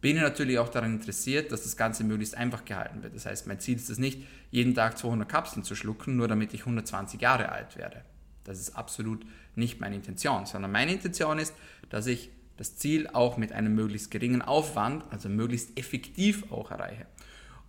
bin 0.00 0.16
ich 0.16 0.22
natürlich 0.22 0.58
auch 0.58 0.68
daran 0.68 0.94
interessiert, 0.94 1.52
dass 1.52 1.62
das 1.62 1.76
Ganze 1.76 2.04
möglichst 2.04 2.36
einfach 2.36 2.64
gehalten 2.64 3.02
wird. 3.02 3.14
Das 3.14 3.26
heißt, 3.26 3.46
mein 3.46 3.60
Ziel 3.60 3.76
ist 3.76 3.90
es 3.90 3.98
nicht, 3.98 4.22
jeden 4.50 4.74
Tag 4.74 4.96
200 4.96 5.28
Kapseln 5.28 5.62
zu 5.62 5.74
schlucken, 5.74 6.16
nur 6.16 6.26
damit 6.26 6.54
ich 6.54 6.60
120 6.60 7.20
Jahre 7.20 7.50
alt 7.50 7.76
werde. 7.76 8.02
Das 8.50 8.58
ist 8.58 8.76
absolut 8.76 9.24
nicht 9.54 9.80
meine 9.80 9.94
Intention, 9.94 10.44
sondern 10.44 10.72
meine 10.72 10.92
Intention 10.92 11.38
ist, 11.38 11.54
dass 11.88 12.08
ich 12.08 12.30
das 12.56 12.76
Ziel 12.76 13.06
auch 13.06 13.36
mit 13.36 13.52
einem 13.52 13.76
möglichst 13.76 14.10
geringen 14.10 14.42
Aufwand, 14.42 15.04
also 15.10 15.28
möglichst 15.28 15.78
effektiv 15.78 16.50
auch 16.50 16.72
erreiche. 16.72 17.06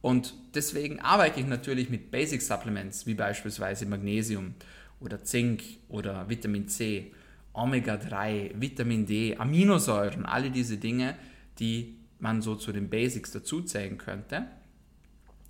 Und 0.02 0.34
deswegen 0.56 1.00
arbeite 1.00 1.40
ich 1.40 1.46
natürlich 1.46 1.92
mit 1.92 2.10
Basic 2.10 2.42
Supplements, 2.42 3.06
wie 3.06 3.14
beispielsweise 3.14 3.86
Magnesium 3.86 4.56
oder 5.00 5.24
Zink 5.24 5.62
oder 5.88 6.28
Vitamin 6.30 6.68
C, 6.68 7.14
Omega-3, 7.54 8.60
Vitamin 8.60 9.06
D, 9.06 9.38
Aminosäuren, 9.38 10.26
alle 10.26 10.50
diese 10.50 10.78
Dinge, 10.78 11.16
die 11.60 11.96
man 12.18 12.42
so 12.42 12.56
zu 12.56 12.72
den 12.72 12.90
Basics 12.90 13.32
dazuzählen 13.32 14.00
könnte. 14.00 14.48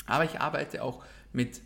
Aber 0.08 0.26
ich 0.26 0.42
arbeite 0.42 0.84
auch 0.84 1.06
mit 1.32 1.62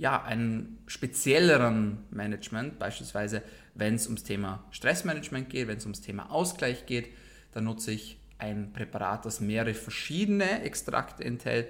ja, 0.00 0.22
einem 0.22 0.78
spezielleren 0.86 1.98
Management, 2.10 2.78
beispielsweise 2.78 3.42
wenn 3.74 3.96
es 3.96 4.06
ums 4.06 4.24
Thema 4.24 4.64
Stressmanagement 4.70 5.50
geht, 5.50 5.68
wenn 5.68 5.76
es 5.76 5.84
ums 5.84 6.00
Thema 6.00 6.30
Ausgleich 6.30 6.86
geht, 6.86 7.10
dann 7.52 7.64
nutze 7.64 7.92
ich 7.92 8.18
ein 8.38 8.72
Präparat, 8.72 9.26
das 9.26 9.40
mehrere 9.40 9.74
verschiedene 9.74 10.62
Extrakte 10.62 11.22
enthält, 11.22 11.68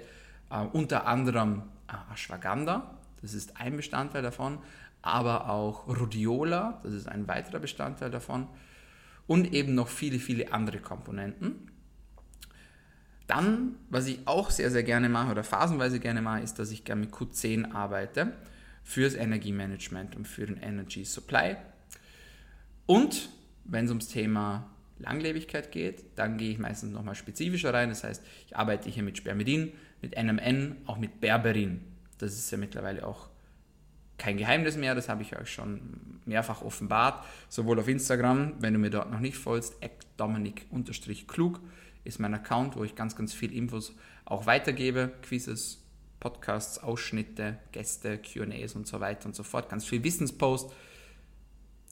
äh, 0.49 0.61
unter 0.61 1.07
anderem 1.07 1.63
äh, 1.89 2.13
Ashwagandha, 2.13 2.97
das 3.21 3.33
ist 3.33 3.59
ein 3.59 3.75
Bestandteil 3.75 4.21
davon, 4.21 4.59
aber 5.01 5.49
auch 5.49 5.89
Rhodiola, 5.89 6.79
das 6.83 6.93
ist 6.93 7.09
ein 7.09 7.27
weiterer 7.27 7.59
Bestandteil 7.59 8.11
davon 8.11 8.47
und 9.27 9.53
eben 9.53 9.75
noch 9.75 9.89
viele, 9.89 10.19
viele 10.19 10.53
andere 10.53 10.79
Komponenten. 10.79 11.69
Dann, 13.31 13.77
was 13.89 14.07
ich 14.07 14.19
auch 14.25 14.49
sehr, 14.49 14.69
sehr 14.71 14.83
gerne 14.83 15.07
mache 15.07 15.31
oder 15.31 15.45
phasenweise 15.45 16.01
gerne 16.01 16.21
mache, 16.21 16.41
ist, 16.41 16.59
dass 16.59 16.69
ich 16.69 16.83
gerne 16.83 16.99
mit 16.99 17.11
Q10 17.11 17.71
arbeite 17.73 18.33
fürs 18.83 19.13
Energiemanagement 19.13 20.17
und 20.17 20.27
für 20.27 20.45
den 20.45 20.57
Energy 20.57 21.05
Supply. 21.05 21.55
Und 22.87 23.29
wenn 23.63 23.85
es 23.85 23.91
ums 23.91 24.09
Thema 24.09 24.69
Langlebigkeit 24.99 25.71
geht, 25.71 26.03
dann 26.17 26.37
gehe 26.37 26.51
ich 26.51 26.59
meistens 26.59 26.91
nochmal 26.91 27.15
spezifischer 27.15 27.73
rein. 27.73 27.87
Das 27.87 28.03
heißt, 28.03 28.21
ich 28.47 28.57
arbeite 28.57 28.89
hier 28.89 29.03
mit 29.03 29.17
Spermidin, 29.17 29.71
mit 30.01 30.21
NMN, 30.21 30.81
auch 30.85 30.97
mit 30.97 31.21
Berberin. 31.21 31.79
Das 32.17 32.33
ist 32.33 32.51
ja 32.51 32.57
mittlerweile 32.57 33.07
auch 33.07 33.29
kein 34.17 34.35
Geheimnis 34.35 34.75
mehr, 34.75 34.93
das 34.93 35.07
habe 35.07 35.21
ich 35.21 35.37
euch 35.39 35.49
schon 35.49 36.19
mehrfach 36.25 36.63
offenbart, 36.63 37.25
sowohl 37.47 37.79
auf 37.79 37.87
Instagram, 37.87 38.55
wenn 38.59 38.73
du 38.73 38.79
mir 38.79 38.89
dort 38.89 39.09
noch 39.09 39.21
nicht 39.21 39.37
folgst, 39.37 39.77
dominik-klug 40.17 41.61
ist 42.03 42.19
mein 42.19 42.33
Account, 42.33 42.75
wo 42.75 42.83
ich 42.83 42.95
ganz, 42.95 43.15
ganz 43.15 43.33
viel 43.33 43.53
Infos 43.53 43.95
auch 44.25 44.45
weitergebe, 44.45 45.11
Quizzes, 45.21 45.83
Podcasts, 46.19 46.79
Ausschnitte, 46.79 47.57
Gäste, 47.71 48.17
QAs 48.19 48.75
und 48.75 48.87
so 48.87 48.99
weiter 48.99 49.25
und 49.25 49.35
so 49.35 49.43
fort, 49.43 49.69
ganz 49.69 49.85
viel 49.85 50.03
Wissenspost. 50.03 50.71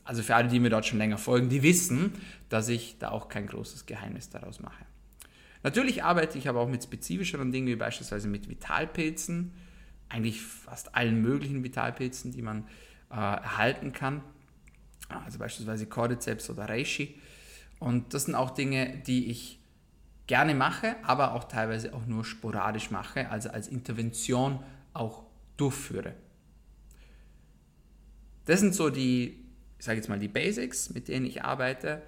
Also 0.04 0.24
für 0.24 0.36
alle, 0.36 0.48
die 0.48 0.60
mir 0.60 0.70
dort 0.70 0.86
schon 0.86 0.98
länger 0.98 1.18
folgen, 1.18 1.50
die 1.50 1.62
wissen, 1.62 2.14
dass 2.48 2.70
ich 2.70 2.98
da 3.00 3.10
auch 3.10 3.30
kein 3.30 3.48
großes 3.48 3.86
Geheimnis 3.86 4.30
daraus 4.30 4.60
mache. 4.60 4.86
Natürlich 5.62 6.04
arbeite 6.04 6.38
ich 6.38 6.48
aber 6.48 6.62
auch 6.62 6.70
mit 6.70 6.84
spezifischeren 6.84 7.52
Dingen, 7.52 7.68
wie 7.68 7.76
beispielsweise 7.76 8.28
mit 8.28 8.50
Vitalpilzen, 8.50 9.54
eigentlich 10.08 10.42
fast 10.42 10.96
allen 10.96 11.22
möglichen 11.22 11.64
Vitalpilzen, 11.64 12.32
die 12.32 12.42
man 12.42 12.64
äh, 13.12 13.16
erhalten 13.16 13.92
kann, 13.92 14.24
also 15.10 15.38
beispielsweise 15.38 15.86
Cordyceps 15.86 16.50
oder 16.50 16.70
Reishi. 16.70 17.20
Und 17.80 18.14
das 18.14 18.26
sind 18.26 18.36
auch 18.36 18.52
Dinge, 18.52 19.02
die 19.06 19.30
ich 19.30 19.59
gerne 20.30 20.54
mache, 20.54 20.96
aber 21.02 21.34
auch 21.34 21.46
teilweise 21.46 21.92
auch 21.92 22.06
nur 22.06 22.24
sporadisch 22.24 22.92
mache, 22.92 23.32
also 23.32 23.50
als 23.50 23.68
Intervention 23.68 24.60
auch 24.94 25.24
durchführe. 25.58 26.14
Das 28.46 28.60
sind 28.60 28.76
so 28.76 28.92
die, 28.92 29.44
ich 29.80 29.86
sage 29.86 29.98
jetzt 29.98 30.08
mal 30.08 30.20
die 30.20 30.28
Basics, 30.28 30.92
mit 30.92 31.08
denen 31.08 31.26
ich 31.26 31.44
arbeite. 31.44 32.04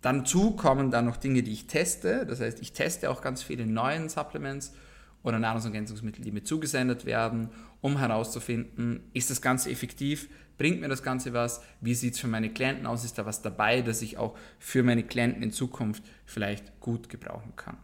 Dann 0.00 0.24
kommen 0.56 0.90
dann 0.90 1.04
noch 1.04 1.16
Dinge, 1.16 1.44
die 1.44 1.52
ich 1.52 1.68
teste. 1.68 2.26
Das 2.26 2.40
heißt, 2.40 2.60
ich 2.60 2.72
teste 2.72 3.08
auch 3.08 3.22
ganz 3.22 3.44
viele 3.44 3.66
neue 3.66 4.08
Supplements 4.08 4.74
oder 5.22 5.38
Nahrungsergänzungsmittel, 5.38 6.24
die 6.24 6.32
mir 6.32 6.42
zugesendet 6.42 7.04
werden, 7.04 7.50
um 7.80 7.98
herauszufinden, 7.98 9.08
ist 9.12 9.30
das 9.30 9.40
Ganze 9.40 9.70
effektiv, 9.70 10.28
bringt 10.58 10.80
mir 10.80 10.88
das 10.88 11.02
Ganze 11.02 11.32
was, 11.32 11.62
wie 11.80 11.94
sieht 11.94 12.14
es 12.14 12.20
für 12.20 12.26
meine 12.26 12.50
Klienten 12.50 12.86
aus, 12.86 13.04
ist 13.04 13.16
da 13.16 13.24
was 13.24 13.40
dabei, 13.40 13.80
das 13.80 14.02
ich 14.02 14.18
auch 14.18 14.36
für 14.58 14.82
meine 14.82 15.04
Klienten 15.04 15.42
in 15.42 15.52
Zukunft 15.52 16.02
vielleicht 16.26 16.78
gut 16.80 17.08
gebrauchen 17.08 17.54
kann. 17.56 17.78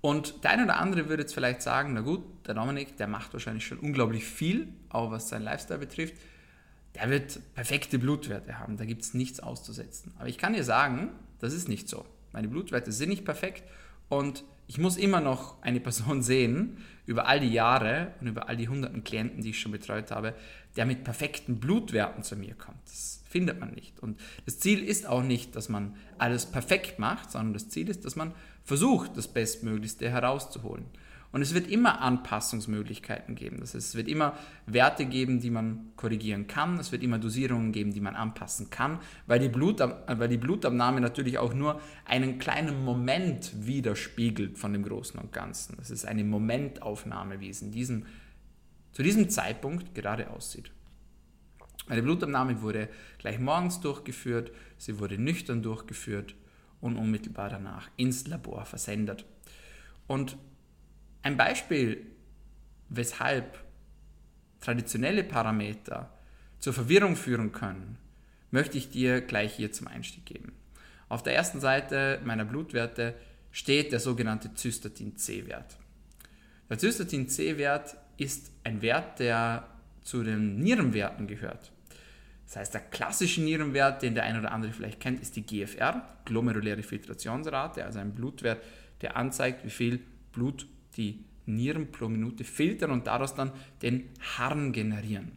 Und 0.00 0.44
der 0.44 0.52
eine 0.52 0.64
oder 0.64 0.78
andere 0.78 1.08
würde 1.08 1.22
jetzt 1.22 1.34
vielleicht 1.34 1.62
sagen, 1.62 1.94
na 1.94 2.02
gut, 2.02 2.22
der 2.46 2.54
Dominik, 2.54 2.96
der 2.98 3.08
macht 3.08 3.32
wahrscheinlich 3.32 3.66
schon 3.66 3.78
unglaublich 3.78 4.24
viel, 4.24 4.68
auch 4.90 5.10
was 5.10 5.28
seinen 5.28 5.42
Lifestyle 5.42 5.80
betrifft. 5.80 6.14
Der 6.94 7.10
wird 7.10 7.40
perfekte 7.54 7.98
Blutwerte 7.98 8.58
haben, 8.58 8.76
da 8.76 8.84
gibt 8.84 9.02
es 9.02 9.14
nichts 9.14 9.40
auszusetzen. 9.40 10.12
Aber 10.18 10.28
ich 10.28 10.38
kann 10.38 10.52
dir 10.52 10.64
sagen, 10.64 11.10
das 11.40 11.52
ist 11.52 11.68
nicht 11.68 11.88
so. 11.88 12.04
Meine 12.32 12.48
Blutwerte 12.48 12.92
sind 12.92 13.08
nicht 13.08 13.24
perfekt 13.24 13.64
und 14.08 14.44
ich 14.66 14.78
muss 14.78 14.96
immer 14.96 15.20
noch 15.20 15.60
eine 15.62 15.80
Person 15.80 16.22
sehen, 16.22 16.78
über 17.06 17.26
all 17.26 17.40
die 17.40 17.52
Jahre 17.52 18.12
und 18.20 18.26
über 18.26 18.48
all 18.48 18.56
die 18.56 18.68
hunderten 18.68 19.02
Klienten, 19.02 19.40
die 19.40 19.50
ich 19.50 19.60
schon 19.60 19.72
betreut 19.72 20.10
habe, 20.10 20.34
der 20.76 20.84
mit 20.84 21.04
perfekten 21.04 21.58
Blutwerten 21.58 22.22
zu 22.22 22.36
mir 22.36 22.54
kommt. 22.54 22.76
Das 22.84 23.22
findet 23.26 23.58
man 23.58 23.72
nicht. 23.72 23.98
Und 24.00 24.20
das 24.44 24.58
Ziel 24.58 24.84
ist 24.84 25.06
auch 25.06 25.22
nicht, 25.22 25.56
dass 25.56 25.70
man 25.70 25.96
alles 26.18 26.44
perfekt 26.44 26.98
macht, 26.98 27.30
sondern 27.30 27.54
das 27.54 27.70
Ziel 27.70 27.88
ist, 27.88 28.04
dass 28.04 28.14
man 28.14 28.34
versucht, 28.62 29.16
das 29.16 29.26
Bestmöglichste 29.26 30.10
herauszuholen. 30.10 30.84
Und 31.30 31.42
es 31.42 31.52
wird 31.52 31.68
immer 31.68 32.00
Anpassungsmöglichkeiten 32.00 33.34
geben. 33.34 33.58
Das 33.60 33.74
heißt, 33.74 33.88
es 33.88 33.94
wird 33.94 34.08
immer 34.08 34.34
Werte 34.66 35.04
geben, 35.04 35.40
die 35.40 35.50
man 35.50 35.92
korrigieren 35.96 36.46
kann. 36.46 36.78
Es 36.78 36.90
wird 36.90 37.02
immer 37.02 37.18
Dosierungen 37.18 37.70
geben, 37.70 37.92
die 37.92 38.00
man 38.00 38.16
anpassen 38.16 38.70
kann, 38.70 38.98
weil 39.26 39.38
die, 39.38 39.50
Blutab 39.50 40.04
weil 40.18 40.28
die 40.28 40.38
Blutabnahme 40.38 41.02
natürlich 41.02 41.36
auch 41.38 41.52
nur 41.52 41.80
einen 42.06 42.38
kleinen 42.38 42.82
Moment 42.82 43.52
widerspiegelt 43.66 44.56
von 44.56 44.72
dem 44.72 44.82
Großen 44.82 45.20
und 45.20 45.32
Ganzen. 45.32 45.76
Das 45.76 45.90
ist 45.90 46.06
eine 46.06 46.24
Momentaufnahme, 46.24 47.40
wie 47.40 47.50
es 47.50 47.60
in 47.60 47.72
diesem, 47.72 48.06
zu 48.92 49.02
diesem 49.02 49.28
Zeitpunkt 49.28 49.94
gerade 49.94 50.30
aussieht. 50.30 50.70
Meine 51.88 52.02
Blutabnahme 52.02 52.62
wurde 52.62 52.88
gleich 53.18 53.38
morgens 53.38 53.80
durchgeführt, 53.80 54.50
sie 54.78 54.98
wurde 54.98 55.18
nüchtern 55.18 55.62
durchgeführt 55.62 56.34
und 56.80 56.96
unmittelbar 56.96 57.50
danach 57.50 57.88
ins 57.96 58.26
Labor 58.26 58.64
versendet. 58.64 59.26
Und 60.06 60.38
ein 61.22 61.36
Beispiel, 61.36 62.06
weshalb 62.88 63.58
traditionelle 64.60 65.24
Parameter 65.24 66.12
zur 66.58 66.72
Verwirrung 66.72 67.16
führen 67.16 67.52
können, 67.52 67.98
möchte 68.50 68.78
ich 68.78 68.90
dir 68.90 69.20
gleich 69.20 69.54
hier 69.54 69.72
zum 69.72 69.88
Einstieg 69.88 70.26
geben. 70.26 70.52
Auf 71.08 71.22
der 71.22 71.34
ersten 71.34 71.60
Seite 71.60 72.20
meiner 72.24 72.44
Blutwerte 72.44 73.14
steht 73.50 73.92
der 73.92 74.00
sogenannte 74.00 74.54
Zystatin-C-Wert. 74.54 75.76
Der 76.68 76.78
Zystatin-C-Wert 76.78 77.96
ist 78.16 78.50
ein 78.64 78.82
Wert, 78.82 79.20
der 79.20 79.68
zu 80.02 80.22
den 80.22 80.58
Nierenwerten 80.58 81.26
gehört. 81.26 81.72
Das 82.46 82.56
heißt, 82.56 82.74
der 82.74 82.80
klassische 82.80 83.42
Nierenwert, 83.42 84.02
den 84.02 84.14
der 84.14 84.24
eine 84.24 84.38
oder 84.38 84.52
andere 84.52 84.72
vielleicht 84.72 85.00
kennt, 85.00 85.20
ist 85.20 85.36
die 85.36 85.42
GFR, 85.42 86.02
glomeruläre 86.24 86.82
Filtrationsrate, 86.82 87.84
also 87.84 87.98
ein 87.98 88.14
Blutwert, 88.14 88.62
der 89.02 89.16
anzeigt, 89.16 89.64
wie 89.64 89.70
viel 89.70 90.00
Blut 90.32 90.66
die 90.98 91.24
Nieren 91.46 91.90
pro 91.90 92.08
Minute 92.08 92.44
filtern 92.44 92.90
und 92.90 93.06
daraus 93.06 93.34
dann 93.34 93.52
den 93.80 94.10
Harn 94.36 94.72
generieren. 94.72 95.32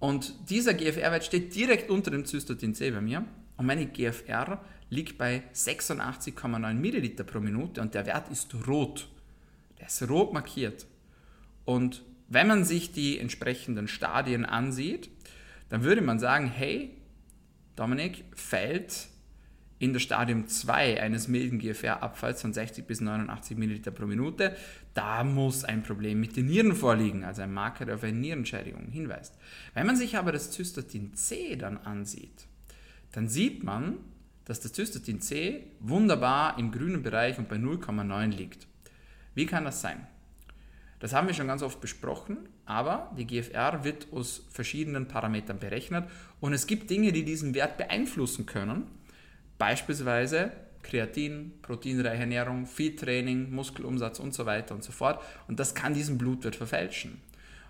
Und 0.00 0.50
dieser 0.50 0.74
GFR-Wert 0.74 1.24
steht 1.24 1.54
direkt 1.54 1.88
unter 1.88 2.10
dem 2.10 2.24
Cystatin 2.24 2.74
C 2.74 2.90
bei 2.90 3.00
mir 3.00 3.24
und 3.56 3.66
meine 3.66 3.86
GFR 3.86 4.60
liegt 4.90 5.16
bei 5.16 5.44
86,9 5.54 6.74
Milliliter 6.74 7.22
pro 7.22 7.38
Minute 7.38 7.80
und 7.80 7.94
der 7.94 8.04
Wert 8.06 8.28
ist 8.30 8.52
rot. 8.66 9.08
Der 9.78 9.86
ist 9.86 10.02
rot 10.10 10.32
markiert. 10.32 10.86
Und 11.64 12.02
wenn 12.28 12.48
man 12.48 12.64
sich 12.64 12.90
die 12.90 13.18
entsprechenden 13.20 13.86
Stadien 13.86 14.44
ansieht, 14.44 15.08
dann 15.68 15.84
würde 15.84 16.02
man 16.02 16.18
sagen, 16.18 16.48
hey, 16.48 16.90
Dominik 17.76 18.24
fällt 18.34 19.08
in 19.82 19.92
der 19.92 19.98
Stadium 19.98 20.46
2 20.46 21.02
eines 21.02 21.26
milden 21.26 21.58
GFR-Abfalls 21.58 22.40
von 22.40 22.52
60 22.52 22.86
bis 22.86 23.00
89 23.00 23.56
Milliliter 23.56 23.90
pro 23.90 24.06
Minute, 24.06 24.56
da 24.94 25.24
muss 25.24 25.64
ein 25.64 25.82
Problem 25.82 26.20
mit 26.20 26.36
den 26.36 26.46
Nieren 26.46 26.76
vorliegen, 26.76 27.24
also 27.24 27.42
ein 27.42 27.52
Marker, 27.52 27.84
der 27.84 27.96
auf 27.96 28.04
eine 28.04 28.16
Nierenschädigung 28.16 28.86
hinweist. 28.92 29.36
Wenn 29.74 29.88
man 29.88 29.96
sich 29.96 30.16
aber 30.16 30.30
das 30.30 30.52
Zystatin 30.52 31.14
C 31.14 31.56
dann 31.56 31.78
ansieht, 31.78 32.46
dann 33.10 33.28
sieht 33.28 33.64
man, 33.64 33.96
dass 34.44 34.60
das 34.60 34.72
Zystatin 34.72 35.20
C 35.20 35.64
wunderbar 35.80 36.60
im 36.60 36.70
grünen 36.70 37.02
Bereich 37.02 37.38
und 37.38 37.48
bei 37.48 37.56
0,9 37.56 38.28
liegt. 38.28 38.68
Wie 39.34 39.46
kann 39.46 39.64
das 39.64 39.80
sein? 39.80 40.06
Das 41.00 41.12
haben 41.12 41.26
wir 41.26 41.34
schon 41.34 41.48
ganz 41.48 41.64
oft 41.64 41.80
besprochen, 41.80 42.36
aber 42.66 43.10
die 43.18 43.26
GFR 43.26 43.82
wird 43.82 44.12
aus 44.12 44.46
verschiedenen 44.48 45.08
Parametern 45.08 45.58
berechnet 45.58 46.08
und 46.38 46.52
es 46.52 46.68
gibt 46.68 46.88
Dinge, 46.88 47.10
die 47.10 47.24
diesen 47.24 47.52
Wert 47.56 47.78
beeinflussen 47.78 48.46
können. 48.46 49.01
Beispielsweise 49.58 50.52
Kreatin, 50.82 51.52
proteinreiche 51.62 52.22
Ernährung, 52.22 52.66
Feed-Training, 52.66 53.50
Muskelumsatz 53.50 54.18
und 54.18 54.34
so 54.34 54.46
weiter 54.46 54.74
und 54.74 54.82
so 54.82 54.92
fort. 54.92 55.22
Und 55.48 55.60
das 55.60 55.74
kann 55.74 55.94
diesen 55.94 56.18
Blutwert 56.18 56.56
verfälschen. 56.56 57.20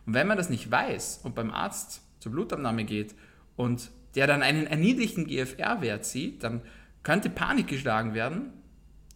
Und 0.07 0.15
wenn 0.15 0.27
man 0.27 0.37
das 0.37 0.51
nicht 0.51 0.71
weiß 0.71 1.21
und 1.23 1.35
beim 1.35 1.51
Arzt 1.51 2.03
zur 2.19 2.33
Blutabnahme 2.33 2.85
geht 2.85 3.15
und 3.57 3.91
der 4.15 4.27
dann 4.27 4.43
einen 4.43 4.67
erniedrigten 4.67 5.27
GFR-Wert 5.27 6.05
sieht, 6.05 6.43
dann 6.43 6.63
könnte 7.03 7.31
Panik 7.31 7.69
geschlagen 7.69 8.15
werden, 8.15 8.51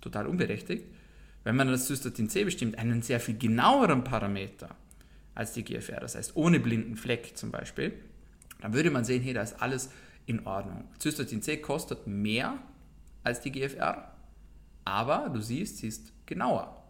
total 0.00 0.26
unberechtigt, 0.26 0.84
wenn 1.44 1.56
man 1.56 1.68
das 1.68 1.86
Cystatin 1.86 2.28
C 2.28 2.44
bestimmt, 2.44 2.78
einen 2.78 3.02
sehr 3.02 3.20
viel 3.20 3.38
genaueren 3.38 4.04
Parameter 4.04 4.74
als 5.34 5.52
die 5.52 5.64
GFR, 5.64 6.00
das 6.00 6.14
heißt 6.14 6.34
ohne 6.34 6.60
blinden 6.60 6.96
Fleck 6.96 7.36
zum 7.36 7.50
Beispiel, 7.50 7.92
dann 8.60 8.72
würde 8.72 8.90
man 8.90 9.04
sehen, 9.04 9.22
hey, 9.22 9.34
da 9.34 9.42
ist 9.42 9.60
alles 9.60 9.90
in 10.26 10.46
Ordnung. 10.46 10.84
Cystatin 11.00 11.42
C 11.42 11.56
kostet 11.58 12.06
mehr 12.06 12.58
als 13.22 13.40
die 13.40 13.52
GFR, 13.52 14.12
aber 14.84 15.30
du 15.30 15.40
siehst, 15.40 15.78
sie 15.78 15.88
ist 15.88 16.12
genauer. 16.26 16.82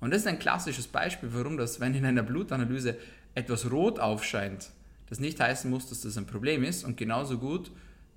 Und 0.00 0.12
das 0.12 0.22
ist 0.22 0.26
ein 0.26 0.38
klassisches 0.38 0.86
Beispiel, 0.86 1.30
warum 1.32 1.56
das, 1.56 1.80
wenn 1.80 1.94
in 1.94 2.04
einer 2.04 2.22
Blutanalyse 2.22 2.96
etwas 3.34 3.70
rot 3.70 3.98
aufscheint, 3.98 4.70
das 5.08 5.20
nicht 5.20 5.40
heißen 5.40 5.70
muss, 5.70 5.88
dass 5.88 6.02
das 6.02 6.18
ein 6.18 6.26
Problem 6.26 6.64
ist. 6.64 6.84
Und 6.84 6.96
genauso 6.96 7.38
gut 7.38 7.70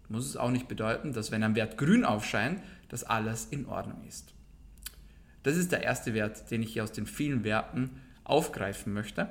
muss 0.07 0.25
es 0.25 0.37
auch 0.37 0.49
nicht 0.49 0.67
bedeuten, 0.67 1.13
dass 1.13 1.31
wenn 1.31 1.43
ein 1.43 1.55
Wert 1.55 1.77
grün 1.77 2.03
aufscheint, 2.03 2.61
dass 2.89 3.03
alles 3.03 3.45
in 3.45 3.65
Ordnung 3.67 4.03
ist. 4.07 4.33
Das 5.43 5.55
ist 5.55 5.71
der 5.71 5.83
erste 5.83 6.13
Wert, 6.13 6.49
den 6.51 6.63
ich 6.63 6.73
hier 6.73 6.83
aus 6.83 6.91
den 6.91 7.05
vielen 7.05 7.43
Werten 7.43 7.91
aufgreifen 8.23 8.93
möchte. 8.93 9.29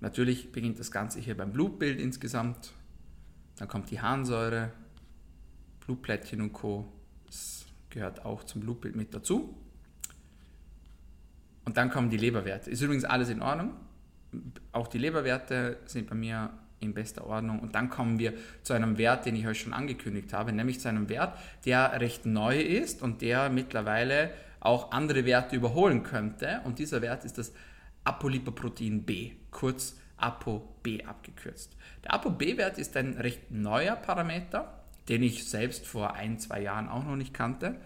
Natürlich 0.00 0.52
beginnt 0.52 0.78
das 0.78 0.90
Ganze 0.90 1.20
hier 1.20 1.36
beim 1.36 1.52
Blutbild 1.52 2.00
insgesamt. 2.00 2.72
Dann 3.56 3.68
kommt 3.68 3.90
die 3.90 4.00
Harnsäure, 4.00 4.72
Blutplättchen 5.80 6.40
und 6.40 6.52
Co. 6.52 6.90
Das 7.26 7.66
gehört 7.90 8.24
auch 8.24 8.44
zum 8.44 8.60
Blutbild 8.60 8.96
mit 8.96 9.14
dazu. 9.14 9.54
Und 11.64 11.76
dann 11.76 11.90
kommen 11.90 12.10
die 12.10 12.16
Leberwerte. 12.16 12.70
Ist 12.70 12.80
übrigens 12.80 13.04
alles 13.04 13.28
in 13.28 13.42
Ordnung. 13.42 13.74
Auch 14.72 14.88
die 14.88 14.98
Leberwerte 14.98 15.78
sind 15.86 16.08
bei 16.08 16.14
mir 16.14 16.50
in 16.80 16.94
bester 16.94 17.26
Ordnung. 17.26 17.60
Und 17.60 17.74
dann 17.74 17.88
kommen 17.88 18.18
wir 18.18 18.34
zu 18.62 18.72
einem 18.72 18.98
Wert, 18.98 19.26
den 19.26 19.36
ich 19.36 19.46
euch 19.46 19.60
schon 19.60 19.72
angekündigt 19.72 20.32
habe, 20.32 20.52
nämlich 20.52 20.80
zu 20.80 20.88
einem 20.88 21.08
Wert, 21.08 21.38
der 21.64 22.00
recht 22.00 22.26
neu 22.26 22.60
ist 22.60 23.02
und 23.02 23.22
der 23.22 23.48
mittlerweile 23.50 24.30
auch 24.60 24.92
andere 24.92 25.24
Werte 25.24 25.56
überholen 25.56 26.02
könnte. 26.02 26.60
Und 26.64 26.78
dieser 26.78 27.02
Wert 27.02 27.24
ist 27.24 27.38
das 27.38 27.52
Apolipoprotein 28.04 29.04
B, 29.04 29.32
kurz 29.50 29.96
ApoB 30.22 31.04
abgekürzt. 31.06 31.76
Der 32.04 32.14
ApoB-Wert 32.14 32.78
ist 32.78 32.96
ein 32.96 33.14
recht 33.14 33.50
neuer 33.50 33.96
Parameter, 33.96 34.82
den 35.08 35.22
ich 35.22 35.48
selbst 35.48 35.86
vor 35.86 36.14
ein, 36.14 36.38
zwei 36.38 36.62
Jahren 36.62 36.88
auch 36.88 37.04
noch 37.04 37.16
nicht 37.16 37.34
kannte. 37.34 37.76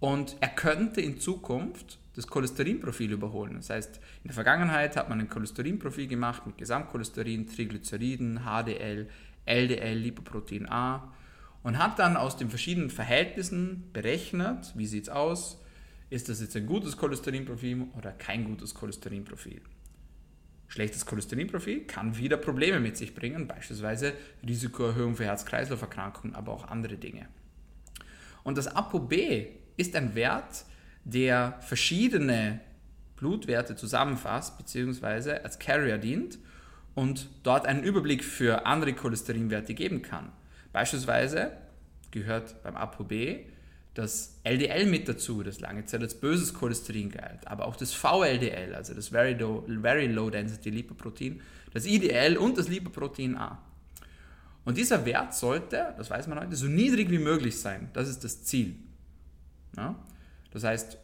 Und 0.00 0.36
er 0.40 0.48
könnte 0.48 1.00
in 1.00 1.20
Zukunft 1.20 1.98
das 2.16 2.26
Cholesterinprofil 2.26 3.12
überholen. 3.12 3.54
Das 3.56 3.70
heißt, 3.70 3.96
in 3.96 4.28
der 4.28 4.34
Vergangenheit 4.34 4.96
hat 4.96 5.08
man 5.08 5.20
ein 5.20 5.28
Cholesterinprofil 5.28 6.06
gemacht 6.06 6.46
mit 6.46 6.58
Gesamtcholesterin, 6.58 7.46
Triglyceriden, 7.46 8.40
HDL, 8.44 9.08
LDL, 9.46 9.98
Lipoprotein 9.98 10.68
A 10.68 11.12
und 11.62 11.78
hat 11.78 11.98
dann 11.98 12.16
aus 12.16 12.36
den 12.36 12.48
verschiedenen 12.48 12.90
Verhältnissen 12.90 13.90
berechnet, 13.92 14.72
wie 14.74 14.86
sieht 14.86 15.04
es 15.04 15.08
aus, 15.08 15.60
ist 16.08 16.28
das 16.28 16.40
jetzt 16.40 16.56
ein 16.56 16.66
gutes 16.66 16.96
Cholesterinprofil 16.96 17.86
oder 17.96 18.10
kein 18.12 18.44
gutes 18.44 18.74
Cholesterinprofil. 18.74 19.60
Schlechtes 20.70 21.04
Cholesterinprofil 21.04 21.80
kann 21.86 22.16
wieder 22.16 22.36
Probleme 22.36 22.78
mit 22.78 22.96
sich 22.96 23.12
bringen, 23.12 23.48
beispielsweise 23.48 24.12
Risikoerhöhung 24.46 25.16
für 25.16 25.24
Herz-Kreislauf-Erkrankungen, 25.24 26.36
aber 26.36 26.52
auch 26.52 26.68
andere 26.68 26.96
Dinge. 26.96 27.26
Und 28.44 28.56
das 28.56 28.68
ApoB 28.68 29.12
ist 29.76 29.96
ein 29.96 30.14
Wert, 30.14 30.64
der 31.04 31.58
verschiedene 31.60 32.60
Blutwerte 33.16 33.74
zusammenfasst 33.74 34.58
bzw. 34.58 35.40
als 35.42 35.58
Carrier 35.58 35.98
dient 35.98 36.38
und 36.94 37.28
dort 37.42 37.66
einen 37.66 37.82
Überblick 37.82 38.24
für 38.24 38.64
andere 38.64 38.92
Cholesterinwerte 38.92 39.74
geben 39.74 40.02
kann. 40.02 40.30
Beispielsweise 40.72 41.50
gehört 42.12 42.62
beim 42.62 42.76
ApoB 42.76 43.40
das 44.00 44.40
LDL 44.44 44.86
mit 44.86 45.08
dazu, 45.08 45.42
das 45.42 45.60
lange 45.60 45.84
Zeit 45.84 46.00
als 46.02 46.14
böses 46.14 46.54
Cholesterin 46.54 47.10
galt, 47.10 47.46
aber 47.46 47.66
auch 47.66 47.76
das 47.76 47.92
VLDL, 47.92 48.74
also 48.74 48.94
das 48.94 49.08
Very 49.08 49.34
Low, 49.34 49.64
Very 49.80 50.06
Low 50.06 50.30
Density 50.30 50.70
Lipoprotein, 50.70 51.40
das 51.72 51.86
IDL 51.86 52.36
und 52.36 52.58
das 52.58 52.68
Lipoprotein 52.68 53.36
A. 53.36 53.62
Und 54.64 54.76
dieser 54.76 55.04
Wert 55.04 55.34
sollte, 55.34 55.94
das 55.96 56.10
weiß 56.10 56.26
man 56.26 56.40
heute, 56.40 56.56
so 56.56 56.66
niedrig 56.66 57.10
wie 57.10 57.18
möglich 57.18 57.58
sein. 57.58 57.90
Das 57.92 58.08
ist 58.08 58.24
das 58.24 58.44
Ziel. 58.44 58.76
Ja? 59.76 59.96
Das 60.50 60.64
heißt, 60.64 60.98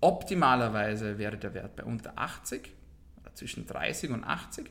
optimalerweise 0.00 1.18
wäre 1.18 1.36
der 1.36 1.54
Wert 1.54 1.76
bei 1.76 1.84
unter 1.84 2.18
80 2.18 2.70
oder 3.20 3.34
zwischen 3.34 3.66
30 3.66 4.10
und 4.10 4.24
80. 4.24 4.70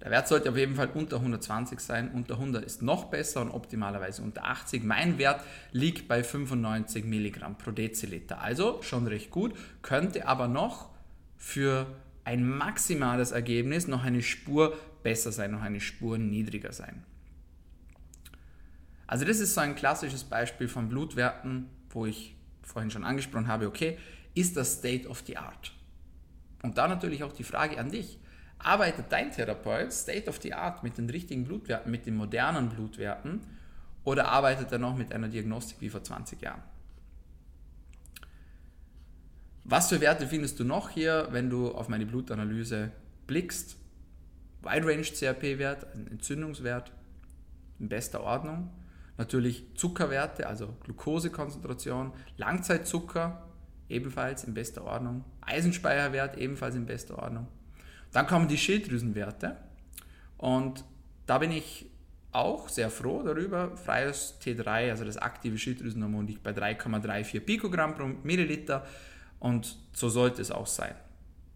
Der 0.00 0.10
Wert 0.10 0.28
sollte 0.28 0.50
auf 0.50 0.56
jeden 0.56 0.74
Fall 0.74 0.90
unter 0.92 1.16
120 1.16 1.80
sein. 1.80 2.10
Unter 2.10 2.34
100 2.34 2.64
ist 2.64 2.82
noch 2.82 3.06
besser 3.06 3.40
und 3.40 3.50
optimalerweise 3.50 4.22
unter 4.22 4.44
80. 4.44 4.84
Mein 4.84 5.18
Wert 5.18 5.42
liegt 5.72 6.08
bei 6.08 6.22
95 6.22 7.04
Milligramm 7.04 7.56
pro 7.56 7.70
Deziliter. 7.70 8.40
Also 8.40 8.82
schon 8.82 9.06
recht 9.06 9.30
gut, 9.30 9.54
könnte 9.82 10.26
aber 10.26 10.48
noch 10.48 10.90
für 11.36 11.86
ein 12.24 12.46
maximales 12.46 13.32
Ergebnis 13.32 13.86
noch 13.86 14.04
eine 14.04 14.22
Spur 14.22 14.76
besser 15.02 15.32
sein, 15.32 15.52
noch 15.52 15.62
eine 15.62 15.80
Spur 15.80 16.18
niedriger 16.18 16.72
sein. 16.72 17.04
Also 19.06 19.24
das 19.24 19.38
ist 19.40 19.54
so 19.54 19.60
ein 19.60 19.74
klassisches 19.74 20.24
Beispiel 20.24 20.68
von 20.68 20.88
Blutwerten, 20.88 21.68
wo 21.90 22.06
ich 22.06 22.34
vorhin 22.62 22.90
schon 22.90 23.04
angesprochen 23.04 23.46
habe, 23.46 23.66
okay, 23.66 23.98
ist 24.34 24.56
das 24.56 24.78
State 24.78 25.08
of 25.08 25.22
the 25.26 25.36
Art? 25.36 25.72
Und 26.62 26.78
da 26.78 26.88
natürlich 26.88 27.22
auch 27.22 27.32
die 27.32 27.44
Frage 27.44 27.78
an 27.78 27.90
dich. 27.90 28.18
Arbeitet 28.64 29.06
dein 29.10 29.30
Therapeut 29.30 29.92
State 29.92 30.28
of 30.28 30.40
the 30.40 30.54
Art 30.54 30.82
mit 30.82 30.96
den 30.96 31.10
richtigen 31.10 31.44
Blutwerten, 31.44 31.92
mit 31.92 32.06
den 32.06 32.16
modernen 32.16 32.70
Blutwerten 32.70 33.42
oder 34.04 34.28
arbeitet 34.28 34.72
er 34.72 34.78
noch 34.78 34.96
mit 34.96 35.12
einer 35.12 35.28
Diagnostik 35.28 35.82
wie 35.82 35.90
vor 35.90 36.02
20 36.02 36.40
Jahren? 36.40 36.62
Was 39.64 39.90
für 39.90 40.00
Werte 40.00 40.26
findest 40.26 40.58
du 40.60 40.64
noch 40.64 40.88
hier, 40.88 41.28
wenn 41.30 41.50
du 41.50 41.72
auf 41.72 41.88
meine 41.88 42.06
Blutanalyse 42.06 42.90
blickst? 43.26 43.76
Wide 44.62 44.86
Range 44.86 45.02
CRP-Wert, 45.02 45.86
ein 45.94 46.06
Entzündungswert 46.06 46.90
in 47.78 47.90
bester 47.90 48.22
Ordnung. 48.22 48.70
Natürlich 49.18 49.66
Zuckerwerte, 49.74 50.46
also 50.46 50.74
Glukosekonzentration, 50.84 52.12
Langzeitzucker 52.38 53.46
ebenfalls 53.90 54.44
in 54.44 54.54
bester 54.54 54.84
Ordnung, 54.84 55.24
Eisenspeicherwert 55.42 56.38
ebenfalls 56.38 56.74
in 56.74 56.86
bester 56.86 57.18
Ordnung. 57.18 57.46
Dann 58.14 58.28
kommen 58.28 58.46
die 58.46 58.56
Schilddrüsenwerte 58.56 59.56
und 60.38 60.84
da 61.26 61.38
bin 61.38 61.50
ich 61.50 61.90
auch 62.30 62.68
sehr 62.68 62.88
froh 62.88 63.24
darüber. 63.24 63.76
Freies 63.76 64.38
T3, 64.40 64.90
also 64.90 65.04
das 65.04 65.16
aktive 65.16 65.58
Schilddrüsenhormon, 65.58 66.28
liegt 66.28 66.44
bei 66.44 66.52
3,34 66.52 67.40
Pikogramm 67.40 67.96
pro 67.96 68.06
Milliliter 68.06 68.86
und 69.40 69.76
so 69.92 70.08
sollte 70.08 70.40
es 70.42 70.52
auch 70.52 70.68
sein. 70.68 70.94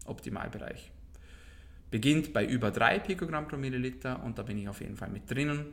Optimalbereich. 0.03 0.91
Beginnt 1.91 2.33
bei 2.33 2.45
über 2.45 2.71
3 2.71 2.99
Pikogramm 2.99 3.47
pro 3.47 3.55
Milliliter 3.55 4.21
und 4.21 4.37
da 4.37 4.43
bin 4.43 4.57
ich 4.57 4.67
auf 4.67 4.81
jeden 4.81 4.97
Fall 4.97 5.09
mit 5.09 5.31
drinnen. 5.31 5.65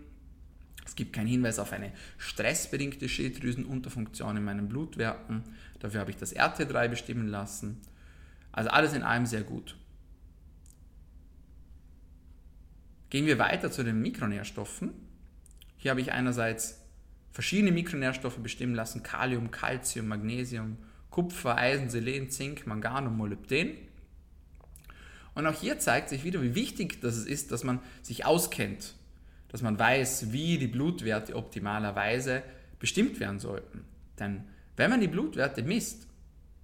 Es 0.85 0.95
gibt 0.95 1.13
keinen 1.13 1.27
Hinweis 1.27 1.59
auf 1.59 1.73
eine 1.73 1.91
stressbedingte 2.17 3.09
Schilddrüsenunterfunktion 3.09 4.37
in 4.37 4.45
meinen 4.45 4.69
Blutwerten. 4.69 5.43
Dafür 5.81 5.99
habe 5.99 6.13
ich 6.13 6.17
das 6.17 6.37
RT3 6.37 6.87
bestimmen 6.87 7.27
lassen. 7.27 7.81
Also 8.53 8.71
alles 8.71 8.93
in 8.93 9.03
allem 9.03 9.27
sehr 9.27 9.43
gut. 9.43 9.77
Gehen 13.17 13.25
wir 13.25 13.39
weiter 13.39 13.71
zu 13.71 13.83
den 13.83 14.03
Mikronährstoffen. 14.03 14.93
Hier 15.79 15.91
habe 15.91 16.03
ich 16.03 16.13
einerseits 16.13 16.83
verschiedene 17.33 17.73
Mikronährstoffe 17.73 18.37
bestimmen 18.37 18.75
lassen: 18.75 19.03
Kalium, 19.03 19.51
Calcium, 19.51 20.07
Magnesium, 20.07 20.77
Kupfer, 21.09 21.57
Eisen, 21.57 21.89
Selen, 21.89 22.29
Zink, 22.29 22.67
Mangan 22.67 23.07
und 23.07 23.17
Molybden. 23.17 23.71
Und 25.35 25.47
auch 25.47 25.59
hier 25.59 25.79
zeigt 25.79 26.11
sich 26.11 26.25
wieder, 26.25 26.43
wie 26.43 26.55
wichtig 26.55 27.01
das 27.01 27.17
ist, 27.25 27.53
dass 27.53 27.65
man 27.65 27.81
sich 28.03 28.27
auskennt 28.27 28.95
dass 29.49 29.63
man 29.63 29.79
weiß, 29.79 30.33
wie 30.33 30.59
die 30.59 30.67
Blutwerte 30.67 31.37
optimalerweise 31.37 32.43
bestimmt 32.79 33.19
werden 33.19 33.39
sollten. 33.39 33.87
Denn 34.19 34.45
wenn 34.77 34.91
man 34.91 35.01
die 35.01 35.09
Blutwerte 35.09 35.63
misst, 35.63 36.07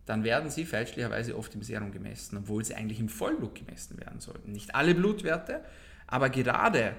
dann 0.05 0.23
werden 0.23 0.51
sie 0.51 0.67
fälschlicherweise 0.67 1.35
oft 1.39 1.55
im 1.55 1.63
Serum 1.63 1.93
gemessen, 1.93 2.37
obwohl 2.37 2.63
sie 2.63 2.75
eigentlich 2.75 3.01
im 3.01 3.09
Vollblut 3.09 3.55
gemessen 3.55 3.99
werden 3.99 4.21
sollten. 4.21 4.53
Nicht 4.53 4.75
alle 4.75 4.95
Blutwerte, 4.95 5.65
aber 6.07 6.31
gerade 6.31 6.95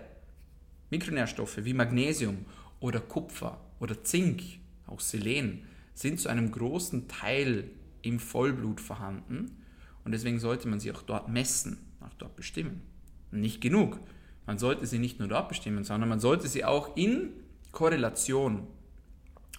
Mikronährstoffe 0.90 1.64
wie 1.64 1.74
Magnesium 1.74 2.46
oder 2.80 3.00
Kupfer 3.00 3.60
oder 3.80 4.04
Zink, 4.04 4.44
auch 4.88 5.00
Selen, 5.00 5.64
sind 5.94 6.20
zu 6.20 6.30
einem 6.30 6.52
großen 6.52 7.08
Teil 7.08 7.70
im 8.02 8.20
Vollblut 8.20 8.82
vorhanden 8.82 9.64
und 10.04 10.12
deswegen 10.12 10.40
sollte 10.40 10.68
man 10.68 10.80
sie 10.80 10.92
auch 10.92 11.02
dort 11.02 11.30
messen, 11.30 11.78
auch 12.02 12.14
dort 12.18 12.36
bestimmen. 12.36 12.82
Nicht 13.32 13.62
genug. 13.62 14.00
Man 14.46 14.58
sollte 14.58 14.86
sie 14.86 15.00
nicht 15.00 15.20
nur 15.20 15.28
dort 15.28 15.50
bestimmen, 15.50 15.84
sondern 15.84 16.10
man 16.10 16.20
sollte 16.20 16.48
sie 16.48 16.66
auch 16.66 16.98
in 16.98 17.30
Korrelation 17.72 18.68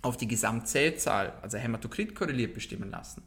auf 0.03 0.17
die 0.17 0.29
Gesamtzellzahl, 0.29 1.33
also 1.41 1.57
Hämatokrit 1.57 2.15
korreliert, 2.15 2.53
bestimmen 2.53 2.91
lassen. 2.91 3.23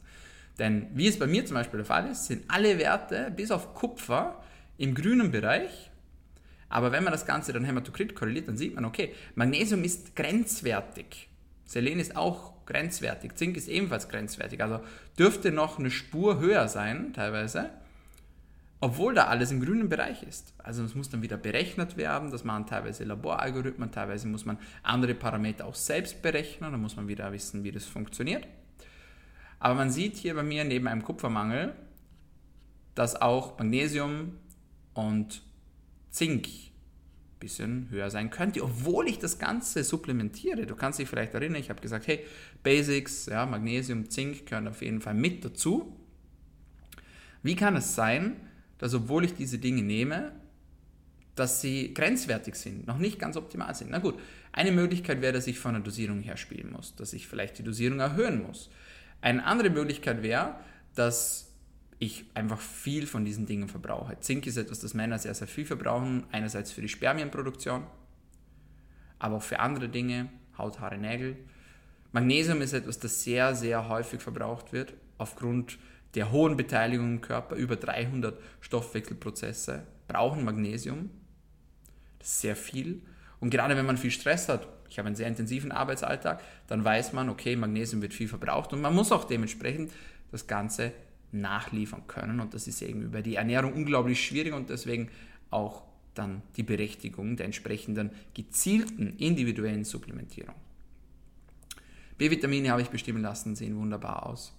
Denn 0.58 0.86
wie 0.94 1.08
es 1.08 1.18
bei 1.18 1.26
mir 1.26 1.44
zum 1.44 1.54
Beispiel 1.54 1.78
der 1.78 1.86
Fall 1.86 2.10
ist, 2.10 2.26
sind 2.26 2.44
alle 2.48 2.78
Werte 2.78 3.32
bis 3.36 3.50
auf 3.50 3.74
Kupfer 3.74 4.42
im 4.76 4.94
grünen 4.94 5.30
Bereich. 5.30 5.87
Aber 6.68 6.92
wenn 6.92 7.04
man 7.04 7.12
das 7.12 7.26
Ganze 7.26 7.52
dann 7.52 7.64
Hämatokrit 7.64 8.14
korreliert, 8.14 8.48
dann 8.48 8.56
sieht 8.56 8.74
man, 8.74 8.84
okay, 8.84 9.14
Magnesium 9.34 9.84
ist 9.84 10.14
grenzwertig. 10.16 11.28
Selen 11.64 11.98
ist 11.98 12.16
auch 12.16 12.66
grenzwertig. 12.66 13.34
Zink 13.36 13.56
ist 13.56 13.68
ebenfalls 13.68 14.08
grenzwertig. 14.08 14.62
Also 14.62 14.80
dürfte 15.18 15.50
noch 15.50 15.78
eine 15.78 15.90
Spur 15.90 16.40
höher 16.40 16.68
sein, 16.68 17.12
teilweise 17.14 17.70
obwohl 18.80 19.14
da 19.14 19.26
alles 19.26 19.50
im 19.50 19.60
grünen 19.60 19.88
Bereich 19.88 20.22
ist. 20.22 20.54
Also 20.58 20.84
es 20.84 20.94
muss 20.94 21.10
dann 21.10 21.22
wieder 21.22 21.36
berechnet 21.36 21.96
werden, 21.96 22.30
das 22.30 22.44
machen 22.44 22.66
teilweise 22.66 23.04
Laboralgorithmen, 23.04 23.90
teilweise 23.90 24.28
muss 24.28 24.44
man 24.44 24.58
andere 24.82 25.14
Parameter 25.14 25.66
auch 25.66 25.74
selbst 25.74 26.22
berechnen, 26.22 26.70
da 26.70 26.78
muss 26.78 26.96
man 26.96 27.08
wieder 27.08 27.32
wissen, 27.32 27.64
wie 27.64 27.72
das 27.72 27.86
funktioniert. 27.86 28.46
Aber 29.58 29.74
man 29.74 29.90
sieht 29.90 30.16
hier 30.16 30.34
bei 30.34 30.44
mir 30.44 30.64
neben 30.64 30.86
einem 30.86 31.02
Kupfermangel, 31.02 31.74
dass 32.94 33.20
auch 33.20 33.58
Magnesium 33.58 34.36
und 34.94 35.42
Zink 36.18 36.46
ein 36.46 37.38
bisschen 37.38 37.90
höher 37.90 38.10
sein 38.10 38.30
könnte, 38.30 38.64
obwohl 38.64 39.08
ich 39.08 39.20
das 39.20 39.38
Ganze 39.38 39.84
supplementiere. 39.84 40.66
Du 40.66 40.74
kannst 40.74 40.98
dich 40.98 41.08
vielleicht 41.08 41.32
erinnern, 41.32 41.60
ich 41.60 41.70
habe 41.70 41.80
gesagt, 41.80 42.08
hey, 42.08 42.24
Basics, 42.64 43.26
ja, 43.26 43.46
Magnesium, 43.46 44.10
Zink 44.10 44.46
gehören 44.46 44.66
auf 44.66 44.82
jeden 44.82 45.00
Fall 45.00 45.14
mit 45.14 45.44
dazu. 45.44 45.96
Wie 47.44 47.54
kann 47.54 47.76
es 47.76 47.94
sein, 47.94 48.36
dass 48.78 48.94
obwohl 48.94 49.24
ich 49.24 49.34
diese 49.34 49.58
Dinge 49.58 49.82
nehme, 49.82 50.32
dass 51.36 51.60
sie 51.60 51.94
grenzwertig 51.94 52.56
sind, 52.56 52.88
noch 52.88 52.98
nicht 52.98 53.20
ganz 53.20 53.36
optimal 53.36 53.72
sind. 53.76 53.90
Na 53.92 53.98
gut, 53.98 54.18
eine 54.50 54.72
Möglichkeit 54.72 55.20
wäre, 55.20 55.32
dass 55.32 55.46
ich 55.46 55.60
von 55.60 55.74
der 55.74 55.82
Dosierung 55.84 56.18
her 56.18 56.36
spielen 56.36 56.72
muss, 56.72 56.96
dass 56.96 57.12
ich 57.12 57.28
vielleicht 57.28 57.58
die 57.58 57.62
Dosierung 57.62 58.00
erhöhen 58.00 58.42
muss. 58.42 58.70
Eine 59.20 59.44
andere 59.44 59.70
Möglichkeit 59.70 60.24
wäre, 60.24 60.56
dass 60.96 61.47
ich 61.98 62.24
einfach 62.34 62.60
viel 62.60 63.06
von 63.06 63.24
diesen 63.24 63.46
Dingen 63.46 63.68
verbrauche. 63.68 64.18
Zink 64.20 64.46
ist 64.46 64.56
etwas, 64.56 64.80
das 64.80 64.94
Männer 64.94 65.18
sehr, 65.18 65.34
sehr 65.34 65.48
viel 65.48 65.66
verbrauchen, 65.66 66.24
einerseits 66.30 66.70
für 66.70 66.80
die 66.80 66.88
Spermienproduktion, 66.88 67.84
aber 69.18 69.36
auch 69.36 69.42
für 69.42 69.58
andere 69.58 69.88
Dinge, 69.88 70.28
Haut, 70.56 70.80
Haare, 70.80 70.98
Nägel. 70.98 71.36
Magnesium 72.12 72.62
ist 72.62 72.72
etwas, 72.72 72.98
das 72.98 73.22
sehr, 73.22 73.54
sehr 73.54 73.88
häufig 73.88 74.20
verbraucht 74.20 74.72
wird, 74.72 74.94
aufgrund 75.18 75.78
der 76.14 76.30
hohen 76.32 76.56
Beteiligung 76.56 77.14
im 77.14 77.20
Körper, 77.20 77.56
über 77.56 77.76
300 77.76 78.40
Stoffwechselprozesse, 78.60 79.82
brauchen 80.06 80.44
Magnesium. 80.44 81.10
Das 82.18 82.28
ist 82.28 82.40
sehr 82.40 82.56
viel. 82.56 83.02
Und 83.40 83.50
gerade 83.50 83.76
wenn 83.76 83.86
man 83.86 83.96
viel 83.96 84.10
Stress 84.10 84.48
hat, 84.48 84.68
ich 84.88 84.98
habe 84.98 85.06
einen 85.06 85.16
sehr 85.16 85.28
intensiven 85.28 85.70
Arbeitsalltag, 85.70 86.42
dann 86.66 86.84
weiß 86.84 87.12
man, 87.12 87.28
okay, 87.28 87.56
Magnesium 87.56 88.00
wird 88.02 88.14
viel 88.14 88.28
verbraucht 88.28 88.72
und 88.72 88.80
man 88.80 88.94
muss 88.94 89.12
auch 89.12 89.24
dementsprechend 89.24 89.92
das 90.30 90.46
Ganze 90.46 90.92
nachliefern 91.32 92.06
können. 92.06 92.40
Und 92.40 92.54
das 92.54 92.66
ist 92.66 92.82
eben 92.82 93.02
über 93.02 93.22
die 93.22 93.36
Ernährung 93.36 93.72
unglaublich 93.72 94.24
schwierig 94.24 94.52
und 94.54 94.70
deswegen 94.70 95.08
auch 95.50 95.82
dann 96.14 96.42
die 96.56 96.62
Berechtigung 96.62 97.36
der 97.36 97.46
entsprechenden 97.46 98.10
gezielten 98.34 99.16
individuellen 99.18 99.84
Supplementierung. 99.84 100.54
B-Vitamine 102.18 102.70
habe 102.70 102.82
ich 102.82 102.90
bestimmen 102.90 103.22
lassen, 103.22 103.54
sehen 103.54 103.76
wunderbar 103.76 104.26
aus. 104.26 104.52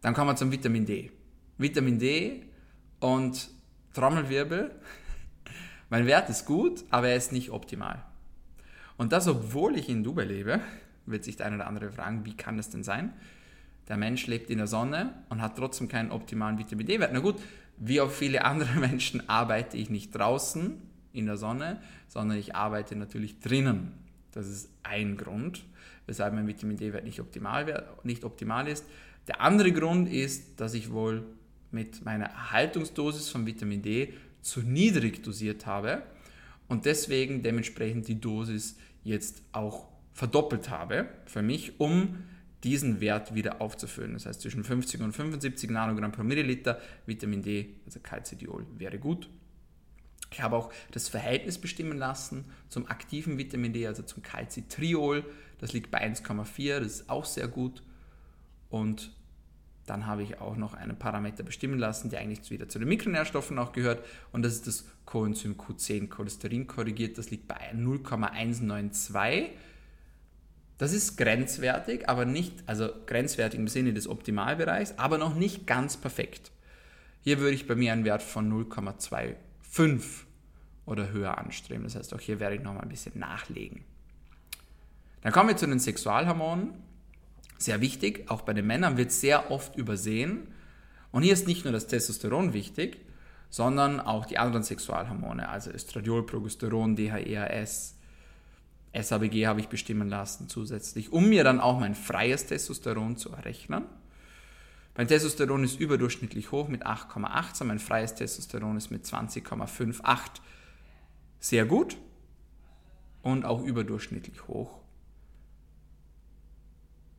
Dann 0.00 0.14
kommen 0.14 0.30
wir 0.30 0.36
zum 0.36 0.50
Vitamin 0.50 0.86
D. 0.86 1.10
Vitamin 1.58 1.98
D 1.98 2.42
und 3.00 3.50
Trommelwirbel. 3.92 4.70
Mein 5.90 6.06
Wert 6.06 6.30
ist 6.30 6.46
gut, 6.46 6.84
aber 6.90 7.08
er 7.08 7.16
ist 7.16 7.32
nicht 7.32 7.50
optimal. 7.50 8.02
Und 8.96 9.12
das, 9.12 9.28
obwohl 9.28 9.76
ich 9.76 9.90
in 9.90 10.02
Dubai 10.02 10.24
lebe, 10.24 10.60
wird 11.04 11.24
sich 11.24 11.36
der 11.36 11.46
eine 11.46 11.56
oder 11.56 11.66
andere 11.66 11.90
fragen, 11.90 12.24
wie 12.24 12.36
kann 12.36 12.56
das 12.56 12.70
denn 12.70 12.84
sein? 12.84 13.12
Der 13.90 13.96
Mensch 13.96 14.28
lebt 14.28 14.50
in 14.50 14.58
der 14.58 14.68
Sonne 14.68 15.12
und 15.30 15.42
hat 15.42 15.56
trotzdem 15.56 15.88
keinen 15.88 16.12
optimalen 16.12 16.58
Vitamin 16.58 16.86
D-Wert. 16.86 17.10
Na 17.12 17.18
gut, 17.18 17.34
wie 17.76 18.00
auch 18.00 18.10
viele 18.10 18.44
andere 18.44 18.78
Menschen 18.78 19.28
arbeite 19.28 19.76
ich 19.76 19.90
nicht 19.90 20.12
draußen 20.12 20.80
in 21.12 21.26
der 21.26 21.36
Sonne, 21.36 21.82
sondern 22.06 22.38
ich 22.38 22.54
arbeite 22.54 22.94
natürlich 22.94 23.40
drinnen. 23.40 23.90
Das 24.30 24.46
ist 24.46 24.70
ein 24.84 25.16
Grund, 25.16 25.64
weshalb 26.06 26.34
mein 26.34 26.46
Vitamin 26.46 26.76
D-Wert 26.76 27.02
nicht 27.02 27.18
optimal, 27.18 27.84
nicht 28.04 28.22
optimal 28.22 28.68
ist. 28.68 28.86
Der 29.26 29.40
andere 29.40 29.72
Grund 29.72 30.08
ist, 30.08 30.60
dass 30.60 30.74
ich 30.74 30.92
wohl 30.92 31.24
mit 31.72 32.04
meiner 32.04 32.26
Erhaltungsdosis 32.26 33.28
von 33.28 33.44
Vitamin 33.44 33.82
D 33.82 34.14
zu 34.40 34.60
niedrig 34.60 35.24
dosiert 35.24 35.66
habe 35.66 36.04
und 36.68 36.84
deswegen 36.84 37.42
dementsprechend 37.42 38.06
die 38.06 38.20
Dosis 38.20 38.78
jetzt 39.02 39.42
auch 39.50 39.88
verdoppelt 40.12 40.70
habe 40.70 41.08
für 41.26 41.42
mich, 41.42 41.80
um 41.80 42.18
diesen 42.64 43.00
Wert 43.00 43.34
wieder 43.34 43.60
aufzufüllen. 43.60 44.14
Das 44.14 44.26
heißt, 44.26 44.40
zwischen 44.40 44.64
50 44.64 45.00
und 45.00 45.12
75 45.12 45.70
Nanogramm 45.70 46.12
pro 46.12 46.22
Milliliter 46.22 46.78
Vitamin 47.06 47.42
D, 47.42 47.74
also 47.86 48.00
Calcidiol, 48.00 48.66
wäre 48.76 48.98
gut. 48.98 49.28
Ich 50.32 50.40
habe 50.42 50.56
auch 50.56 50.72
das 50.92 51.08
Verhältnis 51.08 51.58
bestimmen 51.58 51.98
lassen 51.98 52.44
zum 52.68 52.86
aktiven 52.86 53.38
Vitamin 53.38 53.72
D, 53.72 53.86
also 53.86 54.02
zum 54.02 54.22
Calcitriol. 54.22 55.24
Das 55.58 55.72
liegt 55.72 55.90
bei 55.90 56.06
1,4, 56.06 56.80
das 56.80 56.92
ist 56.92 57.10
auch 57.10 57.24
sehr 57.24 57.48
gut. 57.48 57.82
Und 58.68 59.12
dann 59.86 60.06
habe 60.06 60.22
ich 60.22 60.40
auch 60.40 60.56
noch 60.56 60.74
einen 60.74 60.96
Parameter 60.96 61.42
bestimmen 61.42 61.78
lassen, 61.78 62.10
der 62.10 62.20
eigentlich 62.20 62.48
wieder 62.50 62.68
zu 62.68 62.78
den 62.78 62.86
Mikronährstoffen 62.88 63.58
auch 63.58 63.72
gehört. 63.72 64.06
Und 64.30 64.42
das 64.42 64.52
ist 64.52 64.68
das 64.68 64.84
Coenzym 65.04 65.56
Q10, 65.56 66.08
Cholesterin 66.08 66.68
korrigiert. 66.68 67.18
Das 67.18 67.30
liegt 67.30 67.48
bei 67.48 67.72
0,192. 67.74 69.50
Das 70.80 70.94
ist 70.94 71.18
grenzwertig, 71.18 72.08
aber 72.08 72.24
nicht, 72.24 72.54
also 72.64 72.88
grenzwertig 73.04 73.60
im 73.60 73.68
Sinne 73.68 73.92
des 73.92 74.08
Optimalbereichs, 74.08 74.94
aber 74.96 75.18
noch 75.18 75.34
nicht 75.34 75.66
ganz 75.66 75.98
perfekt. 75.98 76.52
Hier 77.20 77.38
würde 77.38 77.54
ich 77.54 77.66
bei 77.66 77.74
mir 77.74 77.92
einen 77.92 78.06
Wert 78.06 78.22
von 78.22 78.50
0,25 78.50 80.00
oder 80.86 81.10
höher 81.10 81.36
anstreben. 81.36 81.84
Das 81.84 81.96
heißt, 81.96 82.14
auch 82.14 82.20
hier 82.20 82.40
werde 82.40 82.56
ich 82.56 82.62
noch 82.62 82.72
mal 82.72 82.80
ein 82.80 82.88
bisschen 82.88 83.18
nachlegen. 83.18 83.84
Dann 85.20 85.34
kommen 85.34 85.50
wir 85.50 85.56
zu 85.58 85.66
den 85.66 85.80
Sexualhormonen 85.80 86.70
sehr 87.58 87.82
wichtig, 87.82 88.30
auch 88.30 88.40
bei 88.40 88.54
den 88.54 88.66
Männern 88.66 88.96
wird 88.96 89.12
sehr 89.12 89.50
oft 89.50 89.76
übersehen. 89.76 90.48
Und 91.12 91.24
hier 91.24 91.34
ist 91.34 91.46
nicht 91.46 91.64
nur 91.64 91.74
das 91.74 91.88
Testosteron 91.88 92.54
wichtig, 92.54 93.04
sondern 93.50 94.00
auch 94.00 94.24
die 94.24 94.38
anderen 94.38 94.62
Sexualhormone, 94.62 95.46
also 95.46 95.72
Östradiol, 95.72 96.24
Progesteron, 96.24 96.96
DHEAS, 96.96 97.98
SABG 98.92 99.46
habe 99.46 99.60
ich 99.60 99.68
bestimmen 99.68 100.08
lassen 100.08 100.48
zusätzlich, 100.48 101.12
um 101.12 101.28
mir 101.28 101.44
dann 101.44 101.60
auch 101.60 101.78
mein 101.78 101.94
freies 101.94 102.46
Testosteron 102.46 103.16
zu 103.16 103.30
errechnen. 103.30 103.84
Mein 104.96 105.06
Testosteron 105.06 105.62
ist 105.62 105.78
überdurchschnittlich 105.78 106.50
hoch 106.50 106.68
mit 106.68 106.84
8,18, 106.84 107.64
mein 107.64 107.78
freies 107.78 108.14
Testosteron 108.14 108.76
ist 108.76 108.90
mit 108.90 109.04
20,58 109.04 110.40
sehr 111.38 111.64
gut 111.64 111.96
und 113.22 113.44
auch 113.44 113.62
überdurchschnittlich 113.62 114.48
hoch 114.48 114.80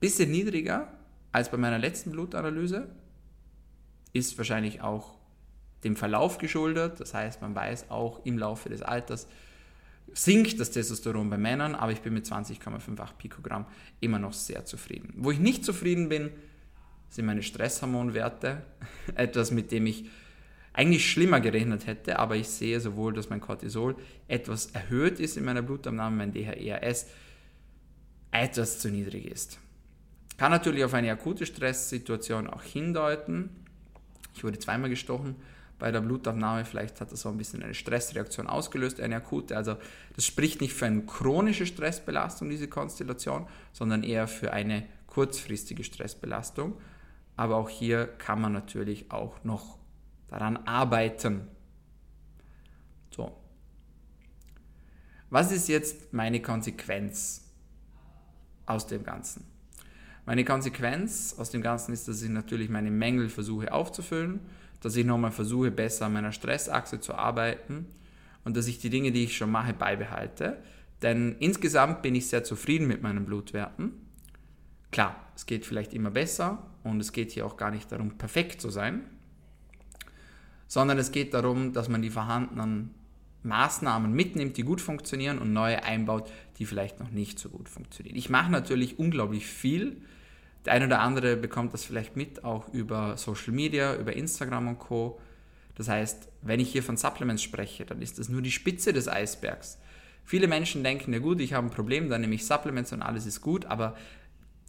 bisschen 0.01 0.31
niedriger 0.31 0.91
als 1.31 1.49
bei 1.49 1.57
meiner 1.57 1.79
letzten 1.79 2.11
Blutanalyse, 2.11 2.89
ist 4.11 4.37
wahrscheinlich 4.37 4.81
auch 4.81 5.17
dem 5.85 5.95
Verlauf 5.95 6.39
geschuldet. 6.39 6.99
Das 6.99 7.13
heißt, 7.13 7.41
man 7.41 7.55
weiß 7.55 7.89
auch 7.89 8.25
im 8.25 8.37
Laufe 8.37 8.67
des 8.67 8.81
Alters 8.81 9.27
sinkt 10.13 10.59
das 10.59 10.71
Testosteron 10.71 11.29
bei 11.29 11.37
Männern, 11.37 11.75
aber 11.75 11.91
ich 11.91 12.01
bin 12.01 12.13
mit 12.13 12.25
20,58 12.25 13.15
Pikogramm 13.17 13.65
immer 13.99 14.19
noch 14.19 14.33
sehr 14.33 14.65
zufrieden. 14.65 15.13
Wo 15.17 15.31
ich 15.31 15.39
nicht 15.39 15.63
zufrieden 15.65 16.09
bin, 16.09 16.31
sind 17.09 17.25
meine 17.25 17.43
Stresshormonwerte. 17.43 18.63
Etwas, 19.15 19.51
mit 19.51 19.71
dem 19.71 19.85
ich 19.85 20.05
eigentlich 20.73 21.09
schlimmer 21.09 21.41
gerechnet 21.41 21.85
hätte, 21.85 22.19
aber 22.19 22.35
ich 22.37 22.47
sehe 22.47 22.79
sowohl, 22.79 23.13
dass 23.13 23.29
mein 23.29 23.41
Cortisol 23.41 23.95
etwas 24.29 24.67
erhöht 24.67 25.19
ist 25.19 25.35
in 25.35 25.43
meiner 25.43 25.61
Blutabnahme, 25.61 26.15
mein 26.15 26.31
DHEAS 26.31 27.07
etwas 28.31 28.79
zu 28.79 28.89
niedrig 28.89 29.25
ist. 29.25 29.59
Kann 30.37 30.51
natürlich 30.51 30.85
auf 30.85 30.93
eine 30.93 31.11
akute 31.11 31.45
Stresssituation 31.45 32.47
auch 32.47 32.63
hindeuten. 32.63 33.49
Ich 34.33 34.45
wurde 34.45 34.59
zweimal 34.59 34.89
gestochen 34.89 35.35
bei 35.81 35.91
der 35.91 36.01
Blutabnahme. 36.01 36.63
Vielleicht 36.63 37.01
hat 37.01 37.11
das 37.11 37.21
so 37.21 37.29
ein 37.29 37.37
bisschen 37.37 37.63
eine 37.63 37.73
Stressreaktion 37.73 38.45
ausgelöst, 38.45 39.01
eine 39.01 39.15
akute. 39.15 39.57
Also 39.57 39.77
das 40.15 40.25
spricht 40.25 40.61
nicht 40.61 40.73
für 40.73 40.85
eine 40.85 41.01
chronische 41.01 41.65
Stressbelastung, 41.65 42.49
diese 42.49 42.67
Konstellation, 42.67 43.47
sondern 43.73 44.03
eher 44.03 44.27
für 44.27 44.53
eine 44.53 44.85
kurzfristige 45.07 45.83
Stressbelastung. 45.83 46.77
Aber 47.35 47.55
auch 47.57 47.67
hier 47.67 48.05
kann 48.05 48.39
man 48.39 48.53
natürlich 48.53 49.11
auch 49.11 49.43
noch 49.43 49.79
daran 50.27 50.57
arbeiten. 50.67 51.47
So. 53.09 53.35
Was 55.31 55.51
ist 55.51 55.67
jetzt 55.67 56.13
meine 56.13 56.43
Konsequenz 56.43 57.43
aus 58.67 58.85
dem 58.85 59.03
Ganzen? 59.03 59.45
Meine 60.27 60.45
Konsequenz 60.45 61.33
aus 61.39 61.49
dem 61.49 61.63
Ganzen 61.63 61.91
ist, 61.91 62.07
dass 62.07 62.21
ich 62.21 62.29
natürlich 62.29 62.69
meine 62.69 62.91
Mängel 62.91 63.29
versuche 63.29 63.73
aufzufüllen, 63.73 64.41
dass 64.81 64.95
ich 64.95 65.05
nochmal 65.05 65.31
versuche, 65.31 65.71
besser 65.71 66.07
an 66.07 66.13
meiner 66.13 66.31
Stressachse 66.31 66.99
zu 66.99 67.15
arbeiten 67.15 67.85
und 68.43 68.57
dass 68.57 68.67
ich 68.67 68.79
die 68.79 68.89
Dinge, 68.89 69.11
die 69.11 69.23
ich 69.23 69.37
schon 69.37 69.51
mache, 69.51 69.73
beibehalte. 69.73 70.57
Denn 71.01 71.35
insgesamt 71.39 72.01
bin 72.01 72.15
ich 72.15 72.27
sehr 72.27 72.43
zufrieden 72.43 72.87
mit 72.87 73.01
meinen 73.01 73.25
Blutwerten. 73.25 73.93
Klar, 74.91 75.15
es 75.35 75.45
geht 75.45 75.65
vielleicht 75.65 75.93
immer 75.93 76.11
besser 76.11 76.67
und 76.83 76.99
es 76.99 77.11
geht 77.11 77.31
hier 77.31 77.45
auch 77.45 77.57
gar 77.57 77.71
nicht 77.71 77.91
darum, 77.91 78.17
perfekt 78.17 78.61
zu 78.61 78.69
sein, 78.69 79.01
sondern 80.67 80.97
es 80.97 81.11
geht 81.11 81.33
darum, 81.33 81.73
dass 81.73 81.87
man 81.87 82.01
die 82.01 82.09
vorhandenen 82.09 82.93
Maßnahmen 83.43 84.11
mitnimmt, 84.13 84.57
die 84.57 84.63
gut 84.63 84.81
funktionieren 84.81 85.39
und 85.39 85.53
neue 85.53 85.83
einbaut, 85.83 86.31
die 86.59 86.65
vielleicht 86.65 86.99
noch 86.99 87.09
nicht 87.09 87.39
so 87.39 87.49
gut 87.49 87.69
funktionieren. 87.69 88.15
Ich 88.15 88.29
mache 88.29 88.51
natürlich 88.51 88.99
unglaublich 88.99 89.47
viel. 89.47 89.97
Der 90.65 90.73
eine 90.73 90.85
oder 90.85 90.99
andere 90.99 91.37
bekommt 91.37 91.73
das 91.73 91.83
vielleicht 91.83 92.15
mit, 92.15 92.43
auch 92.43 92.71
über 92.73 93.17
Social 93.17 93.53
Media, 93.53 93.95
über 93.95 94.13
Instagram 94.13 94.67
und 94.67 94.79
Co. 94.79 95.19
Das 95.75 95.87
heißt, 95.89 96.27
wenn 96.41 96.59
ich 96.59 96.71
hier 96.71 96.83
von 96.83 96.97
Supplements 96.97 97.41
spreche, 97.41 97.85
dann 97.85 98.01
ist 98.01 98.19
das 98.19 98.29
nur 98.29 98.41
die 98.41 98.51
Spitze 98.51 98.93
des 98.93 99.07
Eisbergs. 99.07 99.79
Viele 100.23 100.47
Menschen 100.47 100.83
denken, 100.83 101.13
ja 101.13 101.19
gut, 101.19 101.41
ich 101.41 101.53
habe 101.53 101.67
ein 101.67 101.71
Problem, 101.71 102.09
dann 102.09 102.21
nehme 102.21 102.35
ich 102.35 102.45
Supplements 102.45 102.93
und 102.93 103.01
alles 103.01 103.25
ist 103.25 103.41
gut, 103.41 103.65
aber 103.65 103.95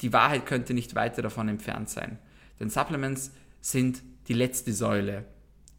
die 0.00 0.12
Wahrheit 0.12 0.46
könnte 0.46 0.74
nicht 0.74 0.94
weiter 0.94 1.22
davon 1.22 1.48
entfernt 1.48 1.90
sein. 1.90 2.18
Denn 2.59 2.70
Supplements 2.70 3.33
sind 3.61 4.02
die 4.28 4.33
letzte 4.33 4.72
Säule 4.72 5.24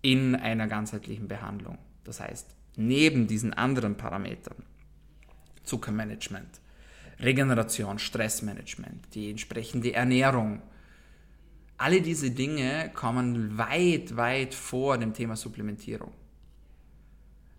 in 0.02 0.36
einer 0.36 0.68
ganzheitlichen 0.68 1.28
Behandlung. 1.28 1.78
Das 2.04 2.20
heißt, 2.20 2.56
neben 2.76 3.28
diesen 3.28 3.54
anderen 3.54 3.96
Parametern, 3.98 4.64
Zuckermanagement, 5.64 6.62
Regeneration, 7.20 8.00
Stressmanagement, 8.00 9.14
die 9.14 9.30
entsprechende 9.30 9.94
Ernährung, 9.94 10.62
alle 11.78 12.02
diese 12.02 12.32
Dinge 12.32 12.92
kommen 12.94 13.58
weit, 13.58 14.16
weit 14.16 14.54
vor 14.54 14.98
dem 14.98 15.14
Thema 15.14 15.36
Supplementierung. 15.36 16.12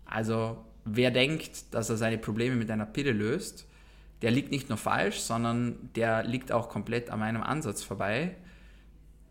Also 0.05 0.63
wer 0.85 1.11
denkt, 1.11 1.73
dass 1.73 1.89
er 1.89 1.97
seine 1.97 2.17
Probleme 2.17 2.55
mit 2.55 2.71
einer 2.71 2.85
Pille 2.85 3.11
löst, 3.11 3.67
der 4.21 4.31
liegt 4.31 4.51
nicht 4.51 4.69
nur 4.69 4.77
falsch, 4.77 5.19
sondern 5.19 5.89
der 5.95 6.23
liegt 6.23 6.51
auch 6.51 6.69
komplett 6.69 7.09
an 7.09 7.19
meinem 7.19 7.43
Ansatz 7.43 7.83
vorbei. 7.83 8.35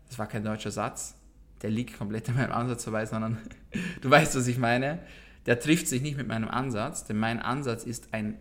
Das 0.07 0.19
war 0.19 0.27
kein 0.27 0.43
deutscher 0.43 0.71
Satz. 0.71 1.15
Der 1.61 1.71
liegt 1.71 1.97
komplett 1.97 2.29
an 2.29 2.35
meinem 2.35 2.51
Ansatz 2.51 2.83
vorbei, 2.83 3.05
sondern 3.05 3.37
du 4.01 4.09
weißt, 4.09 4.35
was 4.35 4.47
ich 4.47 4.57
meine 4.57 4.99
der 5.45 5.59
trifft 5.59 5.87
sich 5.87 6.01
nicht 6.01 6.17
mit 6.17 6.27
meinem 6.27 6.49
Ansatz, 6.49 7.03
denn 7.03 7.17
mein 7.17 7.39
Ansatz 7.39 7.83
ist 7.83 8.13
ein 8.13 8.37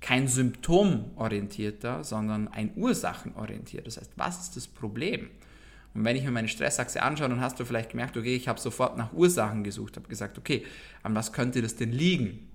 kein 0.00 0.28
symptomorientierter, 0.28 2.04
sondern 2.04 2.48
ein 2.48 2.72
ursachenorientierter. 2.76 3.84
Das 3.84 3.98
heißt, 3.98 4.12
was 4.16 4.40
ist 4.40 4.56
das 4.56 4.66
Problem? 4.66 5.30
Und 5.92 6.04
wenn 6.04 6.16
ich 6.16 6.24
mir 6.24 6.30
meine 6.30 6.48
Stressachse 6.48 7.02
anschaue, 7.02 7.28
dann 7.28 7.40
hast 7.40 7.58
du 7.60 7.64
vielleicht 7.64 7.90
gemerkt, 7.90 8.16
okay, 8.16 8.34
ich 8.34 8.48
habe 8.48 8.60
sofort 8.60 8.96
nach 8.96 9.12
Ursachen 9.12 9.64
gesucht, 9.64 9.96
habe 9.96 10.08
gesagt, 10.08 10.38
okay, 10.38 10.64
an 11.02 11.14
was 11.14 11.32
könnte 11.32 11.62
das 11.62 11.76
denn 11.76 11.92
liegen? 11.92 12.48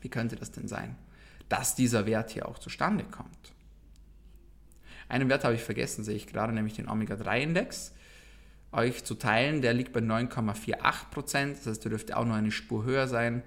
Wie 0.00 0.08
könnte 0.08 0.36
das 0.36 0.52
denn 0.52 0.68
sein, 0.68 0.96
dass 1.48 1.74
dieser 1.74 2.06
Wert 2.06 2.30
hier 2.30 2.46
auch 2.46 2.58
zustande 2.58 3.04
kommt? 3.04 3.52
Einen 5.08 5.28
Wert 5.30 5.44
habe 5.44 5.54
ich 5.54 5.62
vergessen, 5.62 6.04
sehe 6.04 6.16
ich 6.16 6.26
gerade, 6.26 6.52
nämlich 6.52 6.74
den 6.74 6.88
Omega-3-Index 6.88 7.94
euch 8.72 9.04
zu 9.04 9.14
teilen. 9.14 9.62
Der 9.62 9.72
liegt 9.72 9.92
bei 9.92 10.00
9,48 10.00 11.10
Prozent. 11.10 11.56
Das 11.58 11.66
heißt, 11.66 11.84
der 11.84 11.90
dürfte 11.90 12.16
auch 12.16 12.24
noch 12.24 12.34
eine 12.34 12.50
Spur 12.50 12.84
höher 12.84 13.08
sein. 13.08 13.42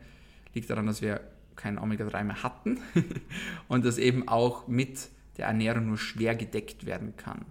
Liegt 0.53 0.69
daran, 0.69 0.87
dass 0.87 1.01
wir 1.01 1.21
kein 1.55 1.77
Omega-3 1.77 2.23
mehr 2.23 2.43
hatten 2.43 2.79
und 3.67 3.85
das 3.85 3.97
eben 3.97 4.27
auch 4.27 4.67
mit 4.67 5.09
der 5.37 5.47
Ernährung 5.47 5.87
nur 5.87 5.97
schwer 5.97 6.35
gedeckt 6.35 6.85
werden 6.85 7.15
kann. 7.17 7.45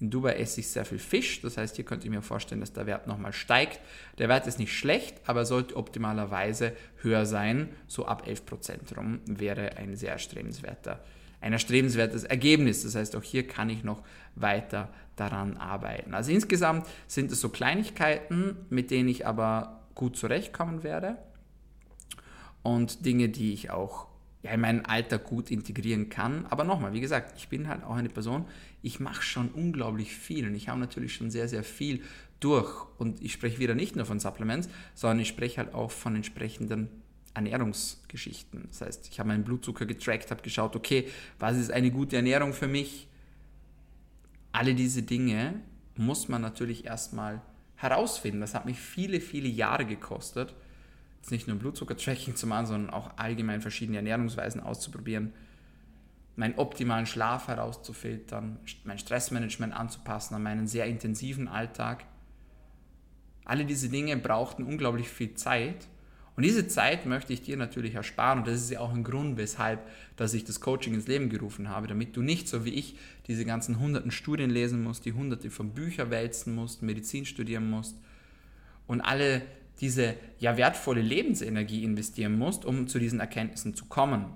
In 0.00 0.10
Dubai 0.10 0.34
esse 0.34 0.60
ich 0.60 0.68
sehr 0.68 0.84
viel 0.84 0.98
Fisch, 0.98 1.42
das 1.42 1.56
heißt, 1.56 1.76
hier 1.76 1.84
könnt 1.84 2.04
ihr 2.04 2.10
mir 2.10 2.22
vorstellen, 2.22 2.60
dass 2.60 2.72
der 2.72 2.86
Wert 2.86 3.06
nochmal 3.06 3.32
steigt. 3.32 3.78
Der 4.18 4.28
Wert 4.28 4.48
ist 4.48 4.58
nicht 4.58 4.76
schlecht, 4.76 5.20
aber 5.26 5.44
sollte 5.44 5.76
optimalerweise 5.76 6.72
höher 7.02 7.24
sein. 7.24 7.68
So 7.86 8.06
ab 8.06 8.26
11% 8.26 8.96
rum 8.96 9.20
wäre 9.26 9.76
ein 9.76 9.94
sehr 9.94 10.10
erstrebenswerter 10.10 11.00
ein 11.42 11.52
erstrebenswertes 11.52 12.24
Ergebnis. 12.24 12.84
Das 12.84 12.94
heißt, 12.94 13.16
auch 13.16 13.22
hier 13.22 13.46
kann 13.46 13.68
ich 13.68 13.84
noch 13.84 14.02
weiter 14.36 14.88
daran 15.16 15.56
arbeiten. 15.56 16.14
Also 16.14 16.30
insgesamt 16.30 16.86
sind 17.06 17.30
es 17.30 17.40
so 17.40 17.50
Kleinigkeiten, 17.50 18.56
mit 18.70 18.90
denen 18.90 19.08
ich 19.08 19.26
aber 19.26 19.80
gut 19.94 20.16
zurechtkommen 20.16 20.84
werde 20.84 21.18
und 22.62 23.04
Dinge, 23.04 23.28
die 23.28 23.52
ich 23.52 23.70
auch 23.70 24.06
ja, 24.42 24.50
in 24.52 24.60
meinen 24.60 24.84
Alltag 24.84 25.24
gut 25.24 25.50
integrieren 25.50 26.08
kann. 26.08 26.46
Aber 26.46 26.64
nochmal, 26.64 26.92
wie 26.92 27.00
gesagt, 27.00 27.36
ich 27.36 27.48
bin 27.48 27.68
halt 27.68 27.84
auch 27.84 27.94
eine 27.94 28.08
Person, 28.08 28.44
ich 28.82 29.00
mache 29.00 29.22
schon 29.22 29.48
unglaublich 29.50 30.14
viel 30.14 30.46
und 30.46 30.54
ich 30.54 30.68
habe 30.68 30.80
natürlich 30.80 31.14
schon 31.14 31.30
sehr, 31.30 31.48
sehr 31.48 31.62
viel 31.62 32.02
durch. 32.40 32.86
Und 32.98 33.22
ich 33.22 33.32
spreche 33.32 33.58
wieder 33.58 33.74
nicht 33.74 33.94
nur 33.96 34.04
von 34.04 34.18
Supplements, 34.18 34.68
sondern 34.94 35.20
ich 35.20 35.28
spreche 35.28 35.58
halt 35.58 35.74
auch 35.74 35.90
von 35.90 36.16
entsprechenden 36.16 36.88
Ernährungsgeschichten. 37.34 38.64
Das 38.68 38.80
heißt, 38.80 39.08
ich 39.10 39.18
habe 39.18 39.28
meinen 39.28 39.44
Blutzucker 39.44 39.86
getrackt, 39.86 40.30
habe 40.30 40.42
geschaut, 40.42 40.76
okay, 40.76 41.08
was 41.38 41.56
ist 41.56 41.70
eine 41.70 41.90
gute 41.90 42.16
Ernährung 42.16 42.52
für 42.52 42.68
mich? 42.68 43.08
Alle 44.50 44.74
diese 44.74 45.02
Dinge 45.02 45.54
muss 45.96 46.28
man 46.28 46.42
natürlich 46.42 46.84
erstmal 46.84 47.40
herausfinden. 47.76 48.40
Das 48.40 48.54
hat 48.54 48.66
mich 48.66 48.78
viele, 48.78 49.20
viele 49.20 49.48
Jahre 49.48 49.86
gekostet, 49.86 50.54
nicht 51.30 51.46
nur 51.46 51.56
Blutzucker-Tracking 51.56 52.36
zu 52.36 52.46
machen, 52.46 52.66
sondern 52.66 52.90
auch 52.92 53.16
allgemein 53.16 53.60
verschiedene 53.60 53.98
Ernährungsweisen 53.98 54.60
auszuprobieren, 54.60 55.32
meinen 56.36 56.58
optimalen 56.58 57.06
Schlaf 57.06 57.48
herauszufiltern, 57.48 58.58
mein 58.84 58.98
Stressmanagement 58.98 59.74
anzupassen 59.74 60.34
an 60.34 60.42
meinen 60.42 60.66
sehr 60.66 60.86
intensiven 60.86 61.48
Alltag. 61.48 62.04
Alle 63.44 63.64
diese 63.64 63.88
Dinge 63.88 64.16
brauchten 64.16 64.64
unglaublich 64.64 65.08
viel 65.08 65.34
Zeit. 65.34 65.88
Und 66.34 66.44
diese 66.44 66.66
Zeit 66.66 67.04
möchte 67.04 67.34
ich 67.34 67.42
dir 67.42 67.58
natürlich 67.58 67.94
ersparen. 67.94 68.38
Und 68.38 68.48
das 68.48 68.54
ist 68.54 68.70
ja 68.70 68.80
auch 68.80 68.94
ein 68.94 69.04
Grund, 69.04 69.36
weshalb, 69.36 69.86
dass 70.16 70.32
ich 70.32 70.44
das 70.44 70.60
Coaching 70.60 70.94
ins 70.94 71.06
Leben 71.06 71.28
gerufen 71.28 71.68
habe, 71.68 71.86
damit 71.86 72.16
du 72.16 72.22
nicht 72.22 72.48
so 72.48 72.64
wie 72.64 72.70
ich 72.70 72.96
diese 73.26 73.44
ganzen 73.44 73.78
hunderten 73.78 74.10
Studien 74.10 74.48
lesen 74.48 74.82
musst, 74.82 75.04
die 75.04 75.12
hunderte 75.12 75.50
von 75.50 75.74
Büchern 75.74 76.10
wälzen 76.10 76.54
musst, 76.54 76.82
Medizin 76.82 77.26
studieren 77.26 77.68
musst 77.68 77.96
und 78.86 79.00
alle 79.00 79.42
diese 79.80 80.14
ja 80.38 80.56
wertvolle 80.56 81.00
Lebensenergie 81.00 81.84
investieren 81.84 82.38
musst, 82.38 82.64
um 82.64 82.86
zu 82.86 82.98
diesen 82.98 83.20
Erkenntnissen 83.20 83.74
zu 83.74 83.86
kommen. 83.86 84.26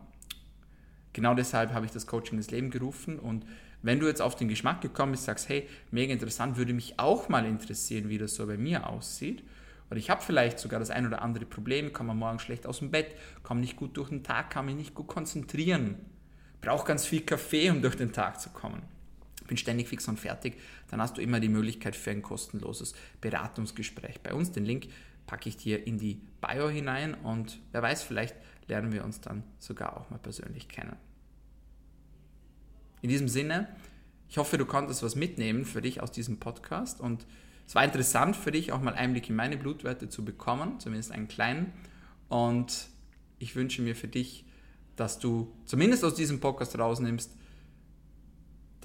Genau 1.12 1.34
deshalb 1.34 1.72
habe 1.72 1.86
ich 1.86 1.92
das 1.92 2.06
Coaching 2.06 2.38
ins 2.38 2.50
Leben 2.50 2.70
gerufen 2.70 3.18
und 3.18 3.46
wenn 3.82 4.00
du 4.00 4.06
jetzt 4.06 4.22
auf 4.22 4.34
den 4.34 4.48
Geschmack 4.48 4.80
gekommen 4.80 5.12
bist, 5.12 5.24
sagst, 5.24 5.48
hey, 5.48 5.68
mega 5.90 6.12
interessant, 6.12 6.56
würde 6.56 6.72
mich 6.72 6.98
auch 6.98 7.28
mal 7.28 7.46
interessieren, 7.46 8.08
wie 8.08 8.18
das 8.18 8.34
so 8.34 8.46
bei 8.46 8.56
mir 8.56 8.88
aussieht 8.88 9.44
oder 9.90 9.98
ich 9.98 10.10
habe 10.10 10.22
vielleicht 10.22 10.58
sogar 10.58 10.80
das 10.80 10.90
ein 10.90 11.06
oder 11.06 11.22
andere 11.22 11.46
Problem, 11.46 11.92
komme 11.92 12.14
morgen 12.14 12.38
schlecht 12.38 12.66
aus 12.66 12.80
dem 12.80 12.90
Bett, 12.90 13.14
komme 13.42 13.60
nicht 13.60 13.76
gut 13.76 13.96
durch 13.96 14.08
den 14.08 14.24
Tag, 14.24 14.50
kann 14.50 14.66
mich 14.66 14.74
nicht 14.74 14.94
gut 14.94 15.06
konzentrieren, 15.06 15.96
brauche 16.60 16.86
ganz 16.86 17.06
viel 17.06 17.20
Kaffee, 17.20 17.70
um 17.70 17.82
durch 17.82 17.96
den 17.96 18.12
Tag 18.12 18.40
zu 18.40 18.50
kommen. 18.50 18.82
Bin 19.46 19.56
ständig 19.56 19.88
fix 19.88 20.08
und 20.08 20.18
fertig, 20.18 20.54
dann 20.90 21.00
hast 21.00 21.16
du 21.16 21.22
immer 21.22 21.38
die 21.38 21.48
Möglichkeit 21.48 21.94
für 21.94 22.10
ein 22.10 22.22
kostenloses 22.22 22.94
Beratungsgespräch 23.20 24.20
bei 24.20 24.34
uns. 24.34 24.50
Den 24.50 24.64
Link 24.64 24.88
packe 25.26 25.48
ich 25.48 25.56
dir 25.56 25.86
in 25.86 25.98
die 25.98 26.20
Bio 26.40 26.68
hinein 26.68 27.14
und 27.14 27.60
wer 27.72 27.82
weiß, 27.82 28.02
vielleicht 28.02 28.36
lernen 28.68 28.92
wir 28.92 29.04
uns 29.04 29.20
dann 29.20 29.42
sogar 29.58 29.96
auch 29.96 30.10
mal 30.10 30.18
persönlich 30.18 30.68
kennen. 30.68 30.96
In 33.02 33.10
diesem 33.10 33.28
Sinne, 33.28 33.68
ich 34.28 34.38
hoffe, 34.38 34.58
du 34.58 34.66
konntest 34.66 35.02
was 35.02 35.14
mitnehmen 35.14 35.64
für 35.64 35.82
dich 35.82 36.02
aus 36.02 36.10
diesem 36.10 36.38
Podcast 36.38 37.00
und 37.00 37.26
es 37.66 37.74
war 37.74 37.84
interessant 37.84 38.36
für 38.36 38.52
dich, 38.52 38.72
auch 38.72 38.80
mal 38.80 38.94
Einblick 38.94 39.28
in 39.28 39.36
meine 39.36 39.56
Blutwerte 39.56 40.08
zu 40.08 40.24
bekommen, 40.24 40.78
zumindest 40.78 41.10
einen 41.10 41.26
kleinen. 41.26 41.72
Und 42.28 42.88
ich 43.40 43.56
wünsche 43.56 43.82
mir 43.82 43.96
für 43.96 44.06
dich, 44.06 44.44
dass 44.94 45.18
du 45.18 45.52
zumindest 45.64 46.04
aus 46.04 46.14
diesem 46.14 46.40
Podcast 46.40 46.78
rausnimmst, 46.78 47.32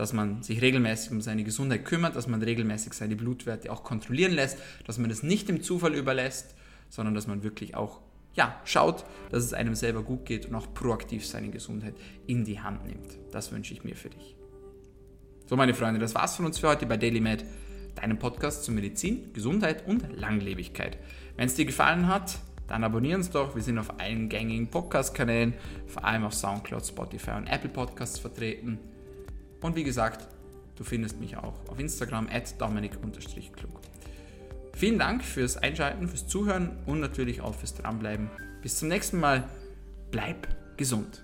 dass 0.01 0.13
man 0.13 0.41
sich 0.41 0.63
regelmäßig 0.63 1.11
um 1.11 1.21
seine 1.21 1.43
Gesundheit 1.43 1.85
kümmert, 1.85 2.15
dass 2.15 2.25
man 2.25 2.41
regelmäßig 2.41 2.93
seine 2.93 3.15
Blutwerte 3.15 3.71
auch 3.71 3.83
kontrollieren 3.83 4.31
lässt, 4.31 4.57
dass 4.87 4.97
man 4.97 5.11
das 5.11 5.21
nicht 5.21 5.47
dem 5.47 5.61
Zufall 5.61 5.93
überlässt, 5.93 6.55
sondern 6.89 7.13
dass 7.13 7.27
man 7.27 7.43
wirklich 7.43 7.75
auch 7.75 7.99
ja, 8.33 8.59
schaut, 8.65 9.05
dass 9.29 9.43
es 9.43 9.53
einem 9.53 9.75
selber 9.75 10.01
gut 10.01 10.25
geht 10.25 10.47
und 10.47 10.55
auch 10.55 10.73
proaktiv 10.73 11.27
seine 11.27 11.49
Gesundheit 11.49 11.93
in 12.25 12.45
die 12.45 12.59
Hand 12.59 12.83
nimmt. 12.87 13.19
Das 13.31 13.51
wünsche 13.51 13.75
ich 13.75 13.83
mir 13.83 13.95
für 13.95 14.09
dich. 14.09 14.35
So, 15.45 15.55
meine 15.55 15.75
Freunde, 15.75 15.99
das 15.99 16.15
war's 16.15 16.35
von 16.35 16.47
uns 16.47 16.57
für 16.57 16.69
heute 16.69 16.87
bei 16.87 16.97
DailyMed 16.97 17.45
deinem 17.93 18.17
Podcast 18.17 18.63
zu 18.63 18.71
Medizin, 18.71 19.31
Gesundheit 19.33 19.85
und 19.85 20.19
Langlebigkeit. 20.19 20.97
Wenn 21.37 21.45
es 21.45 21.53
dir 21.53 21.65
gefallen 21.65 22.07
hat, 22.07 22.39
dann 22.67 22.83
abonnieren 22.83 23.17
uns 23.21 23.29
doch. 23.29 23.53
Wir 23.53 23.61
sind 23.61 23.77
auf 23.77 23.99
allen 23.99 24.29
gängigen 24.29 24.67
Podcast-Kanälen, 24.67 25.53
vor 25.85 26.05
allem 26.05 26.23
auf 26.23 26.33
Soundcloud, 26.33 26.87
Spotify 26.87 27.33
und 27.37 27.45
Apple 27.45 27.69
Podcasts 27.69 28.17
vertreten. 28.17 28.79
Und 29.61 29.75
wie 29.75 29.83
gesagt, 29.83 30.27
du 30.75 30.83
findest 30.83 31.19
mich 31.19 31.37
auch 31.37 31.53
auf 31.69 31.79
Instagram 31.79 32.27
at 32.31 32.59
dominik-klug. 32.59 33.79
Vielen 34.73 34.99
Dank 34.99 35.23
fürs 35.23 35.57
Einschalten, 35.57 36.07
fürs 36.07 36.27
Zuhören 36.27 36.71
und 36.85 36.99
natürlich 36.99 37.41
auch 37.41 37.53
fürs 37.53 37.75
Dranbleiben. 37.75 38.29
Bis 38.61 38.77
zum 38.77 38.87
nächsten 38.87 39.19
Mal. 39.19 39.47
Bleib 40.09 40.47
gesund. 40.77 41.23